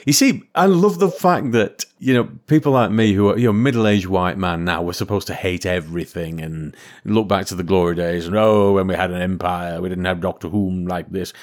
You 0.05 0.13
see, 0.13 0.43
I 0.55 0.65
love 0.65 0.99
the 0.99 1.09
fact 1.11 1.51
that 1.51 1.85
you 1.99 2.13
know 2.13 2.29
people 2.47 2.71
like 2.71 2.91
me 2.91 3.13
who 3.13 3.29
are 3.29 3.37
you 3.37 3.47
know 3.47 3.53
middle-aged 3.53 4.07
white 4.07 4.37
man 4.37 4.63
now 4.63 4.81
we're 4.81 4.93
supposed 4.93 5.27
to 5.27 5.33
hate 5.33 5.65
everything 5.65 6.39
and 6.39 6.75
look 7.03 7.27
back 7.27 7.45
to 7.47 7.55
the 7.55 7.63
glory 7.63 7.95
days 7.95 8.25
and 8.25 8.37
oh 8.37 8.73
when 8.73 8.87
we 8.87 8.95
had 8.95 9.11
an 9.11 9.21
empire 9.21 9.81
we 9.81 9.89
didn't 9.89 10.05
have 10.05 10.21
Doctor 10.21 10.47
Who 10.47 10.87
like 10.87 11.09
this. 11.09 11.33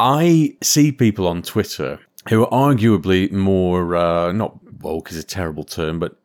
I 0.00 0.56
see 0.62 0.92
people 0.92 1.26
on 1.26 1.42
Twitter 1.42 2.00
who 2.28 2.44
are 2.44 2.50
arguably 2.50 3.30
more 3.30 3.96
uh, 3.96 4.32
not 4.32 4.58
woke 4.80 5.10
is 5.10 5.16
a 5.16 5.22
terrible 5.22 5.64
term, 5.64 5.98
but 5.98 6.16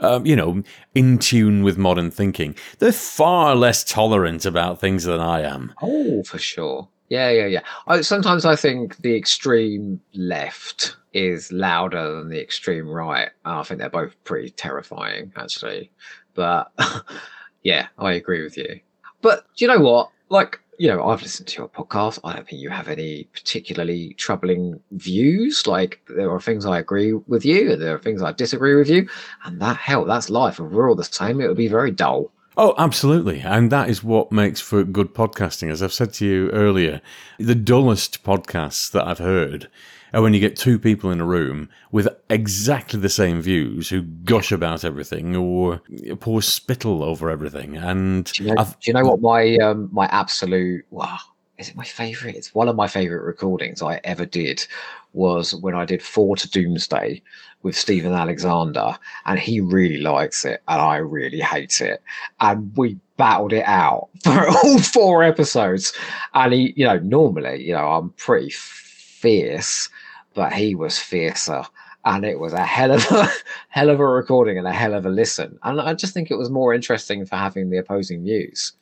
um, 0.00 0.24
you 0.24 0.36
know, 0.36 0.62
in 0.94 1.18
tune 1.18 1.62
with 1.62 1.76
modern 1.76 2.10
thinking. 2.10 2.54
They're 2.78 2.92
far 2.92 3.54
less 3.54 3.84
tolerant 3.84 4.44
about 4.46 4.80
things 4.80 5.04
than 5.04 5.20
I 5.20 5.42
am. 5.42 5.72
Oh, 5.82 6.22
for 6.22 6.38
sure. 6.38 6.88
Yeah, 7.12 7.28
yeah, 7.28 7.44
yeah. 7.44 7.60
I, 7.88 8.00
sometimes 8.00 8.46
I 8.46 8.56
think 8.56 8.96
the 9.02 9.14
extreme 9.14 10.00
left 10.14 10.96
is 11.12 11.52
louder 11.52 12.10
than 12.10 12.30
the 12.30 12.40
extreme 12.40 12.88
right. 12.88 13.28
I 13.44 13.62
think 13.64 13.80
they're 13.80 13.90
both 13.90 14.16
pretty 14.24 14.48
terrifying, 14.48 15.30
actually. 15.36 15.90
But 16.32 16.72
yeah, 17.64 17.88
I 17.98 18.14
agree 18.14 18.42
with 18.42 18.56
you. 18.56 18.80
But 19.20 19.44
do 19.54 19.66
you 19.66 19.70
know 19.70 19.80
what? 19.80 20.08
Like, 20.30 20.58
you 20.78 20.88
know, 20.88 21.06
I've 21.06 21.20
listened 21.20 21.48
to 21.48 21.58
your 21.58 21.68
podcast. 21.68 22.18
I 22.24 22.32
don't 22.32 22.48
think 22.48 22.62
you 22.62 22.70
have 22.70 22.88
any 22.88 23.24
particularly 23.34 24.14
troubling 24.14 24.80
views. 24.92 25.66
Like, 25.66 26.00
there 26.08 26.32
are 26.32 26.40
things 26.40 26.64
I 26.64 26.78
agree 26.78 27.12
with 27.12 27.44
you, 27.44 27.72
and 27.72 27.82
there 27.82 27.94
are 27.94 27.98
things 27.98 28.22
I 28.22 28.32
disagree 28.32 28.74
with 28.74 28.88
you. 28.88 29.06
And 29.44 29.60
that, 29.60 29.76
hell, 29.76 30.06
that's 30.06 30.30
life. 30.30 30.54
If 30.58 30.70
we're 30.70 30.88
all 30.88 30.96
the 30.96 31.04
same, 31.04 31.42
it 31.42 31.48
would 31.48 31.58
be 31.58 31.68
very 31.68 31.90
dull. 31.90 32.32
Oh, 32.56 32.74
absolutely. 32.76 33.40
And 33.40 33.72
that 33.72 33.88
is 33.88 34.04
what 34.04 34.30
makes 34.30 34.60
for 34.60 34.84
good 34.84 35.14
podcasting. 35.14 35.70
As 35.70 35.82
I've 35.82 35.92
said 35.92 36.12
to 36.14 36.26
you 36.26 36.50
earlier, 36.50 37.00
the 37.38 37.54
dullest 37.54 38.22
podcasts 38.24 38.90
that 38.90 39.06
I've 39.06 39.18
heard 39.18 39.70
are 40.12 40.20
when 40.20 40.34
you 40.34 40.40
get 40.40 40.56
two 40.56 40.78
people 40.78 41.10
in 41.10 41.20
a 41.20 41.24
room 41.24 41.70
with 41.90 42.08
exactly 42.28 43.00
the 43.00 43.08
same 43.08 43.40
views 43.40 43.88
who 43.88 44.02
gush 44.02 44.52
about 44.52 44.84
everything 44.84 45.34
or 45.34 45.80
pour 46.20 46.42
spittle 46.42 47.02
over 47.02 47.30
everything. 47.30 47.76
And 47.76 48.26
Do 48.26 48.44
you 48.44 48.54
know, 48.54 48.64
do 48.64 48.74
you 48.82 48.92
know 48.92 49.04
what 49.04 49.20
my 49.22 49.56
um 49.56 49.88
my 49.90 50.06
absolute 50.06 50.84
wow 50.90 51.18
is 51.58 51.68
it 51.68 51.76
my 51.76 51.84
favorite? 51.84 52.34
It's 52.34 52.54
one 52.54 52.68
of 52.68 52.76
my 52.76 52.88
favorite 52.88 53.24
recordings 53.24 53.82
I 53.82 54.00
ever 54.04 54.24
did 54.24 54.66
was 55.12 55.54
when 55.54 55.74
I 55.74 55.84
did 55.84 56.02
Four 56.02 56.36
to 56.36 56.50
Doomsday 56.50 57.22
with 57.62 57.76
Stephen 57.76 58.12
Alexander, 58.12 58.98
and 59.26 59.38
he 59.38 59.60
really 59.60 59.98
likes 59.98 60.44
it, 60.44 60.62
and 60.66 60.80
I 60.80 60.96
really 60.96 61.40
hate 61.40 61.80
it, 61.80 62.02
and 62.40 62.76
we 62.76 62.98
battled 63.16 63.52
it 63.52 63.64
out 63.66 64.08
for 64.24 64.48
all 64.48 64.78
four 64.80 65.22
episodes. 65.22 65.92
And 66.34 66.52
he, 66.52 66.72
you 66.76 66.84
know, 66.84 66.98
normally, 66.98 67.62
you 67.62 67.74
know, 67.74 67.86
I'm 67.92 68.10
pretty 68.10 68.50
fierce, 68.50 69.88
but 70.34 70.52
he 70.52 70.74
was 70.74 70.98
fiercer. 70.98 71.64
and 72.04 72.24
it 72.24 72.40
was 72.40 72.52
a 72.52 72.64
hell 72.64 72.90
of 72.92 73.04
a 73.10 73.28
hell 73.68 73.90
of 73.90 74.00
a 74.00 74.06
recording 74.06 74.58
and 74.58 74.66
a 74.66 74.72
hell 74.72 74.94
of 74.94 75.06
a 75.06 75.10
listen. 75.10 75.58
And 75.62 75.80
I 75.80 75.94
just 75.94 76.14
think 76.14 76.30
it 76.30 76.38
was 76.38 76.50
more 76.50 76.74
interesting 76.74 77.24
for 77.26 77.36
having 77.36 77.70
the 77.70 77.78
opposing 77.78 78.24
views. 78.24 78.72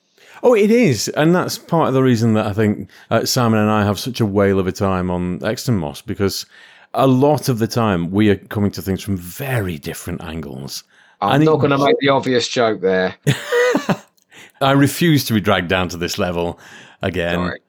Oh, 0.42 0.54
it 0.54 0.70
is, 0.70 1.08
and 1.08 1.34
that's 1.34 1.58
part 1.58 1.88
of 1.88 1.94
the 1.94 2.02
reason 2.02 2.34
that 2.34 2.46
I 2.46 2.52
think 2.52 2.88
uh, 3.10 3.24
Simon 3.24 3.60
and 3.60 3.70
I 3.70 3.84
have 3.84 3.98
such 3.98 4.20
a 4.20 4.26
whale 4.26 4.58
of 4.58 4.66
a 4.66 4.72
time 4.72 5.10
on 5.10 5.44
Exton 5.44 5.76
Moss 5.76 6.00
because 6.00 6.46
a 6.94 7.06
lot 7.06 7.48
of 7.48 7.58
the 7.58 7.66
time 7.66 8.10
we 8.10 8.30
are 8.30 8.36
coming 8.36 8.70
to 8.72 8.82
things 8.82 9.02
from 9.02 9.16
very 9.16 9.78
different 9.78 10.22
angles. 10.22 10.84
I'm 11.20 11.36
And 11.36 11.44
not 11.44 11.56
going 11.56 11.70
to 11.70 11.78
make 11.78 11.98
the 12.00 12.08
obvious 12.08 12.48
joke 12.48 12.80
there. 12.80 13.16
I 14.62 14.72
refuse 14.72 15.24
to 15.26 15.34
be 15.34 15.40
dragged 15.40 15.68
down 15.68 15.88
to 15.90 15.96
this 15.96 16.18
level 16.18 16.58
again. 17.02 17.34
Sorry. 17.34 17.60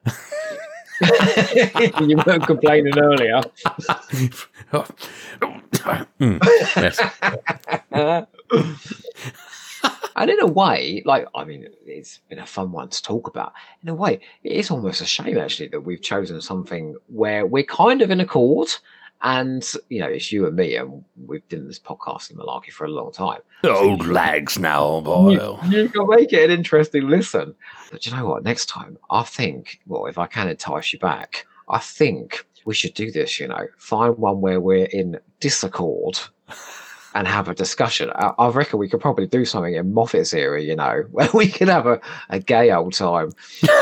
you 2.06 2.16
weren't 2.26 2.46
complaining 2.46 2.98
earlier. 2.98 3.42
Mm, 6.20 6.38
yes. 6.76 7.00
And 10.16 10.30
in 10.30 10.40
a 10.40 10.46
way, 10.46 11.02
like, 11.04 11.26
I 11.34 11.44
mean, 11.44 11.68
it's 11.86 12.20
been 12.28 12.38
a 12.38 12.46
fun 12.46 12.72
one 12.72 12.88
to 12.88 13.02
talk 13.02 13.28
about. 13.28 13.52
In 13.82 13.88
a 13.88 13.94
way, 13.94 14.20
it 14.42 14.52
is 14.52 14.70
almost 14.70 15.00
a 15.00 15.06
shame, 15.06 15.38
actually, 15.38 15.68
that 15.68 15.80
we've 15.80 16.02
chosen 16.02 16.40
something 16.40 16.96
where 17.08 17.46
we're 17.46 17.64
kind 17.64 18.02
of 18.02 18.10
in 18.10 18.20
accord. 18.20 18.68
And, 19.24 19.64
you 19.88 20.00
know, 20.00 20.08
it's 20.08 20.32
you 20.32 20.46
and 20.46 20.56
me, 20.56 20.74
and 20.74 21.04
we've 21.26 21.48
done 21.48 21.68
this 21.68 21.78
podcast 21.78 22.32
podcasting 22.32 22.34
malarkey 22.34 22.72
for 22.72 22.86
a 22.86 22.90
long 22.90 23.12
time. 23.12 23.40
Old 23.64 24.04
lags 24.06 24.58
now, 24.58 25.00
boy. 25.00 25.32
You 25.68 25.88
can 25.88 26.08
make 26.08 26.32
it 26.32 26.50
an 26.50 26.56
interesting 26.56 27.08
listen. 27.08 27.54
But 27.92 28.04
you 28.04 28.12
know 28.12 28.26
what? 28.26 28.42
Next 28.42 28.66
time, 28.66 28.98
I 29.10 29.22
think, 29.22 29.80
well, 29.86 30.06
if 30.06 30.18
I 30.18 30.26
can 30.26 30.48
entice 30.48 30.92
you 30.92 30.98
back, 30.98 31.46
I 31.68 31.78
think 31.78 32.44
we 32.64 32.74
should 32.74 32.94
do 32.94 33.12
this, 33.12 33.38
you 33.38 33.46
know, 33.46 33.66
find 33.76 34.18
one 34.18 34.40
where 34.40 34.60
we're 34.60 34.86
in 34.86 35.20
disaccord 35.40 36.18
and 37.14 37.26
have 37.26 37.48
a 37.48 37.54
discussion. 37.54 38.10
I, 38.14 38.32
I 38.38 38.48
reckon 38.48 38.78
we 38.78 38.88
could 38.88 39.00
probably 39.00 39.26
do 39.26 39.44
something 39.44 39.74
in 39.74 39.92
Moffat's 39.92 40.32
era, 40.32 40.62
you 40.62 40.76
know, 40.76 41.04
where 41.10 41.28
we 41.34 41.48
can 41.48 41.68
have 41.68 41.86
a, 41.86 42.00
a 42.30 42.38
gay 42.38 42.70
old 42.70 42.94
time. 42.94 43.32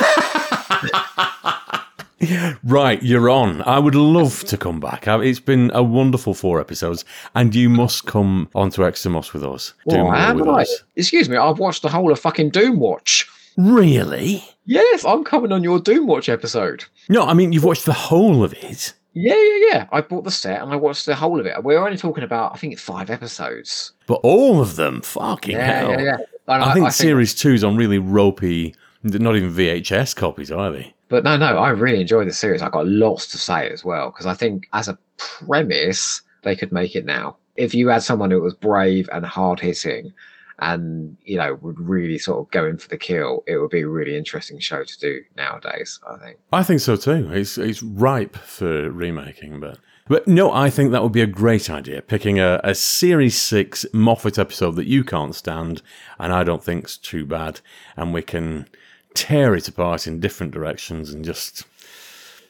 Right, 2.62 3.02
you're 3.02 3.30
on. 3.30 3.62
I 3.62 3.78
would 3.78 3.94
love 3.94 4.44
to 4.44 4.58
come 4.58 4.78
back. 4.78 5.06
It's 5.06 5.40
been 5.40 5.70
a 5.72 5.82
wonderful 5.82 6.34
four 6.34 6.60
episodes, 6.60 7.04
and 7.34 7.54
you 7.54 7.70
must 7.70 8.04
come 8.04 8.50
onto 8.54 8.82
Extremos 8.82 9.32
with 9.32 9.42
us. 9.42 9.72
Well, 9.86 10.12
am 10.12 10.36
with 10.36 10.48
I? 10.48 10.62
us. 10.62 10.82
Excuse 10.96 11.30
me, 11.30 11.38
I've 11.38 11.58
watched 11.58 11.80
the 11.80 11.88
whole 11.88 12.12
of 12.12 12.20
fucking 12.20 12.50
Doom 12.50 12.78
Watch. 12.78 13.26
Really? 13.56 14.44
Yes, 14.66 15.04
I'm 15.04 15.24
coming 15.24 15.50
on 15.50 15.64
your 15.64 15.80
Doom 15.80 16.06
Watch 16.06 16.28
episode. 16.28 16.84
No, 17.08 17.24
I 17.24 17.32
mean 17.32 17.52
you've 17.52 17.64
watched 17.64 17.86
the 17.86 17.92
whole 17.92 18.44
of 18.44 18.52
it. 18.52 18.92
Yeah, 19.12 19.34
yeah, 19.34 19.66
yeah. 19.72 19.86
I 19.92 20.00
bought 20.00 20.24
the 20.24 20.30
set 20.30 20.62
and 20.62 20.72
I 20.72 20.76
watched 20.76 21.06
the 21.06 21.14
whole 21.14 21.40
of 21.40 21.46
it. 21.46 21.64
We're 21.64 21.84
only 21.84 21.96
talking 21.96 22.24
about, 22.24 22.52
I 22.52 22.56
think 22.56 22.72
it's 22.72 22.82
five 22.82 23.10
episodes. 23.10 23.92
But 24.06 24.20
all 24.22 24.60
of 24.60 24.76
them, 24.76 25.02
fucking 25.02 25.56
Yeah, 25.56 25.78
hell. 25.80 25.90
yeah, 25.92 26.00
yeah. 26.00 26.16
And 26.48 26.64
I, 26.64 26.74
think 26.74 26.90
series 26.92 27.34
two's 27.34 27.62
on 27.62 27.76
really 27.76 27.98
ropey, 27.98 28.74
not 29.02 29.36
even 29.36 29.52
VHS 29.52 30.16
copies, 30.16 30.50
are 30.50 30.70
they? 30.72 30.92
But 31.08 31.24
no, 31.24 31.36
no, 31.36 31.58
I 31.58 31.70
really 31.70 32.00
enjoyed 32.00 32.28
the 32.28 32.32
series. 32.32 32.62
I 32.62 32.70
got 32.70 32.86
lots 32.86 33.26
to 33.28 33.38
say 33.38 33.68
as 33.70 33.84
well 33.84 34.10
because 34.10 34.26
I 34.26 34.34
think 34.34 34.68
as 34.72 34.88
a 34.88 34.98
premise, 35.16 36.22
they 36.42 36.54
could 36.56 36.72
make 36.72 36.94
it 36.94 37.04
now. 37.04 37.36
If 37.56 37.74
you 37.74 37.88
had 37.88 38.02
someone 38.02 38.30
who 38.30 38.40
was 38.40 38.54
brave 38.54 39.08
and 39.12 39.26
hard 39.26 39.60
hitting 39.60 40.12
and, 40.60 41.16
you 41.24 41.36
know, 41.36 41.58
would 41.62 41.80
really 41.80 42.18
sort 42.18 42.38
of 42.38 42.50
go 42.50 42.66
in 42.66 42.78
for 42.78 42.88
the 42.88 42.98
kill, 42.98 43.42
it 43.46 43.56
would 43.58 43.70
be 43.70 43.80
a 43.80 43.88
really 43.88 44.16
interesting 44.16 44.58
show 44.58 44.84
to 44.84 44.98
do 44.98 45.22
nowadays, 45.36 45.98
I 46.08 46.16
think. 46.18 46.38
I 46.52 46.62
think 46.62 46.80
so 46.80 46.96
too. 46.96 47.30
It's 47.32 47.58
it's 47.58 47.82
ripe 47.82 48.36
for 48.36 48.90
remaking, 48.90 49.58
but 49.60 49.78
but 50.06 50.26
no, 50.26 50.52
I 50.52 50.70
think 50.70 50.90
that 50.90 51.02
would 51.02 51.12
be 51.12 51.22
a 51.22 51.26
great 51.26 51.70
idea. 51.70 52.02
Picking 52.02 52.40
a, 52.40 52.60
a 52.64 52.74
series 52.74 53.38
six 53.38 53.86
Moffat 53.92 54.38
episode 54.38 54.76
that 54.76 54.86
you 54.86 55.04
can't 55.04 55.34
stand, 55.34 55.82
and 56.18 56.32
I 56.32 56.44
don't 56.44 56.64
think's 56.64 56.96
too 56.96 57.24
bad, 57.24 57.60
and 57.96 58.12
we 58.12 58.22
can 58.22 58.68
tear 59.14 59.54
it 59.54 59.68
apart 59.68 60.06
in 60.06 60.20
different 60.20 60.52
directions 60.52 61.12
and 61.12 61.24
just 61.24 61.64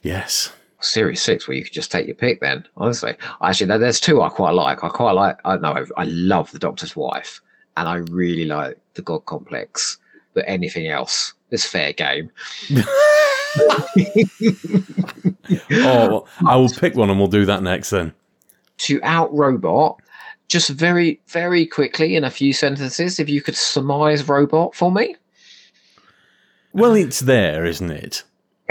yes. 0.03 0.53
Series 0.81 1.21
six, 1.21 1.47
where 1.47 1.57
you 1.57 1.63
could 1.63 1.75
just 1.75 1.93
take 1.93 2.07
your 2.07 2.17
pick. 2.17 2.41
Then, 2.41 2.67
honestly, 2.79 3.15
actually, 3.43 3.77
there's 3.77 4.01
two 4.01 4.23
I 4.23 4.31
quite 4.31 4.53
like. 4.55 4.83
I 4.83 4.89
quite 4.89 5.13
like. 5.13 5.37
I 5.45 5.57
know 5.59 5.75
I, 5.75 5.85
I 6.01 6.05
love 6.05 6.51
the 6.53 6.59
Doctor's 6.59 6.97
Wife, 6.97 7.43
and 7.81 7.89
I 7.89 7.97
really 8.13 8.45
like 8.45 8.79
the 8.95 9.03
God 9.03 9.25
Complex. 9.27 9.99
But 10.35 10.45
anything 10.47 10.87
else 10.87 11.33
is 11.51 11.65
fair 11.65 11.93
game. 11.93 12.31
Oh, 15.73 16.09
well, 16.09 16.29
I 16.47 16.55
will 16.55 16.69
pick 16.69 16.95
one 16.95 17.11
and 17.11 17.19
we'll 17.19 17.27
do 17.27 17.45
that 17.47 17.65
next 17.65 17.91
then. 17.91 18.13
to 18.79 19.01
out 19.03 19.35
robot 19.35 19.99
just 20.47 20.71
very 20.71 21.21
very 21.27 21.67
quickly 21.67 22.15
in 22.15 22.23
a 22.23 22.31
few 22.31 22.53
sentences 22.53 23.19
if 23.19 23.29
you 23.29 23.43
could 23.43 23.57
surmise 23.57 24.29
robot 24.29 24.75
for 24.77 24.93
me 24.93 25.17
Well, 26.73 26.95
it's 26.95 27.19
there, 27.21 27.65
isn't 27.67 27.91
it? 27.91 28.23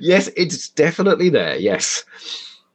yes 0.00 0.28
it's 0.36 0.68
definitely 0.70 1.28
there 1.28 1.56
yes 1.56 2.04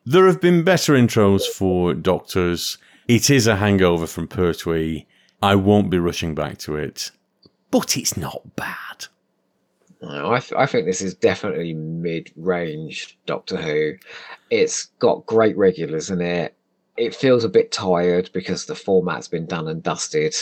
There 0.05 0.27
have 0.27 0.39
been 0.39 0.63
better 0.63 0.93
intros 0.93 1.43
for 1.47 1.95
Doctors. 1.95 2.77
It 3.07 3.29
is 3.29 3.47
a 3.47 3.55
hangover 3.57 4.07
from 4.07 4.27
Pertwee. 4.27 5.05
I 5.41 5.55
won't 5.55 5.89
be 5.89 5.99
rushing 5.99 6.33
back 6.33 6.57
to 6.59 6.75
it, 6.75 7.11
but 7.71 7.97
it's 7.97 8.17
not 8.17 8.55
bad. 8.55 9.05
No, 10.01 10.31
I, 10.33 10.39
th- 10.39 10.53
I 10.57 10.65
think 10.65 10.85
this 10.85 11.01
is 11.01 11.13
definitely 11.15 11.73
mid-range 11.73 13.17
Doctor 13.25 13.57
Who. 13.57 13.93
It's 14.49 14.85
got 14.99 15.25
great 15.25 15.57
regulars 15.57 16.09
in 16.09 16.21
it. 16.21 16.55
It 16.97 17.15
feels 17.15 17.43
a 17.43 17.49
bit 17.49 17.71
tired 17.71 18.29
because 18.33 18.65
the 18.65 18.75
format's 18.75 19.27
been 19.27 19.45
done 19.45 19.67
and 19.67 19.83
dusted. 19.83 20.35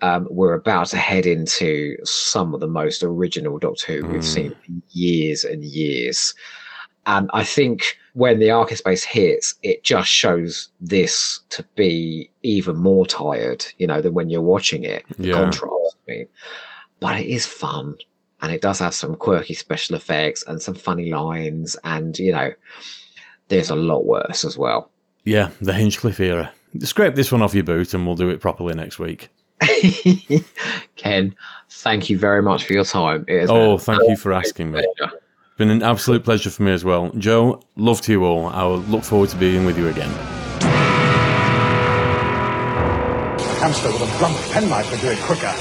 Um, 0.00 0.28
we're 0.30 0.54
about 0.54 0.86
to 0.88 0.96
head 0.96 1.26
into 1.26 1.96
some 2.04 2.54
of 2.54 2.60
the 2.60 2.68
most 2.68 3.02
original 3.02 3.58
Doctor 3.58 3.94
Who 4.00 4.06
we've 4.08 4.20
Mm. 4.20 4.24
seen 4.24 4.54
in 4.68 4.82
years 4.90 5.44
and 5.44 5.64
years. 5.64 6.34
And 7.08 7.28
I 7.32 7.42
think 7.42 7.96
when 8.12 8.38
the 8.38 8.50
Ark 8.50 8.70
in 8.70 8.76
Space 8.76 9.02
hits, 9.02 9.54
it 9.62 9.82
just 9.82 10.08
shows 10.08 10.68
this 10.80 11.40
to 11.48 11.64
be 11.74 12.30
even 12.42 12.76
more 12.76 13.06
tired, 13.06 13.64
you 13.78 13.86
know, 13.86 14.00
than 14.00 14.14
when 14.14 14.30
you're 14.30 14.42
watching 14.42 14.84
it. 14.84 15.04
Yeah. 15.18 15.34
contrast, 15.34 15.96
I 16.06 16.10
mean. 16.10 16.28
But 17.00 17.18
it 17.20 17.26
is 17.26 17.46
fun 17.46 17.96
and 18.40 18.52
it 18.52 18.60
does 18.60 18.78
have 18.78 18.94
some 18.94 19.16
quirky 19.16 19.54
special 19.54 19.96
effects 19.96 20.44
and 20.46 20.60
some 20.60 20.74
funny 20.74 21.10
lines 21.10 21.76
and 21.84 22.18
you 22.18 22.32
know 22.32 22.52
there's 23.48 23.70
a 23.70 23.76
lot 23.76 24.04
worse 24.04 24.44
as 24.44 24.56
well 24.56 24.90
Yeah, 25.24 25.50
the 25.60 25.72
Hinchcliffe 25.72 26.20
era. 26.20 26.52
Scrape 26.80 27.14
this 27.14 27.32
one 27.32 27.42
off 27.42 27.54
your 27.54 27.64
boot 27.64 27.94
and 27.94 28.06
we'll 28.06 28.14
do 28.16 28.28
it 28.28 28.40
properly 28.40 28.74
next 28.74 28.98
week. 28.98 29.28
ken 30.96 31.34
thank 31.68 32.08
you 32.08 32.16
very 32.16 32.42
much 32.42 32.64
for 32.64 32.74
your 32.74 32.84
time 32.84 33.24
it 33.26 33.50
Oh, 33.50 33.76
thank 33.76 34.02
you 34.08 34.16
for 34.16 34.32
asking 34.32 34.70
me. 34.70 34.84
pleasure. 34.96 35.20
Been 35.58 35.70
an 35.70 35.82
absolute 35.82 36.24
pleasure 36.24 36.50
for 36.50 36.62
me 36.62 36.70
as 36.70 36.84
well. 36.84 37.10
Joe, 37.18 37.60
love 37.74 38.00
to 38.02 38.12
you 38.12 38.24
all. 38.24 38.46
I 38.46 38.62
will 38.62 38.78
look 38.78 39.02
forward 39.02 39.28
to 39.30 39.36
being 39.36 39.66
with 39.66 39.76
you 39.76 39.88
again. 39.88 40.10
hamster 43.58 43.88
with 43.88 44.02
a 44.02 44.18
blunt 44.18 44.36
penknife 44.52 44.88
would 44.92 45.00
do 45.00 45.08
it 45.08 45.18
quicker. 45.18 45.52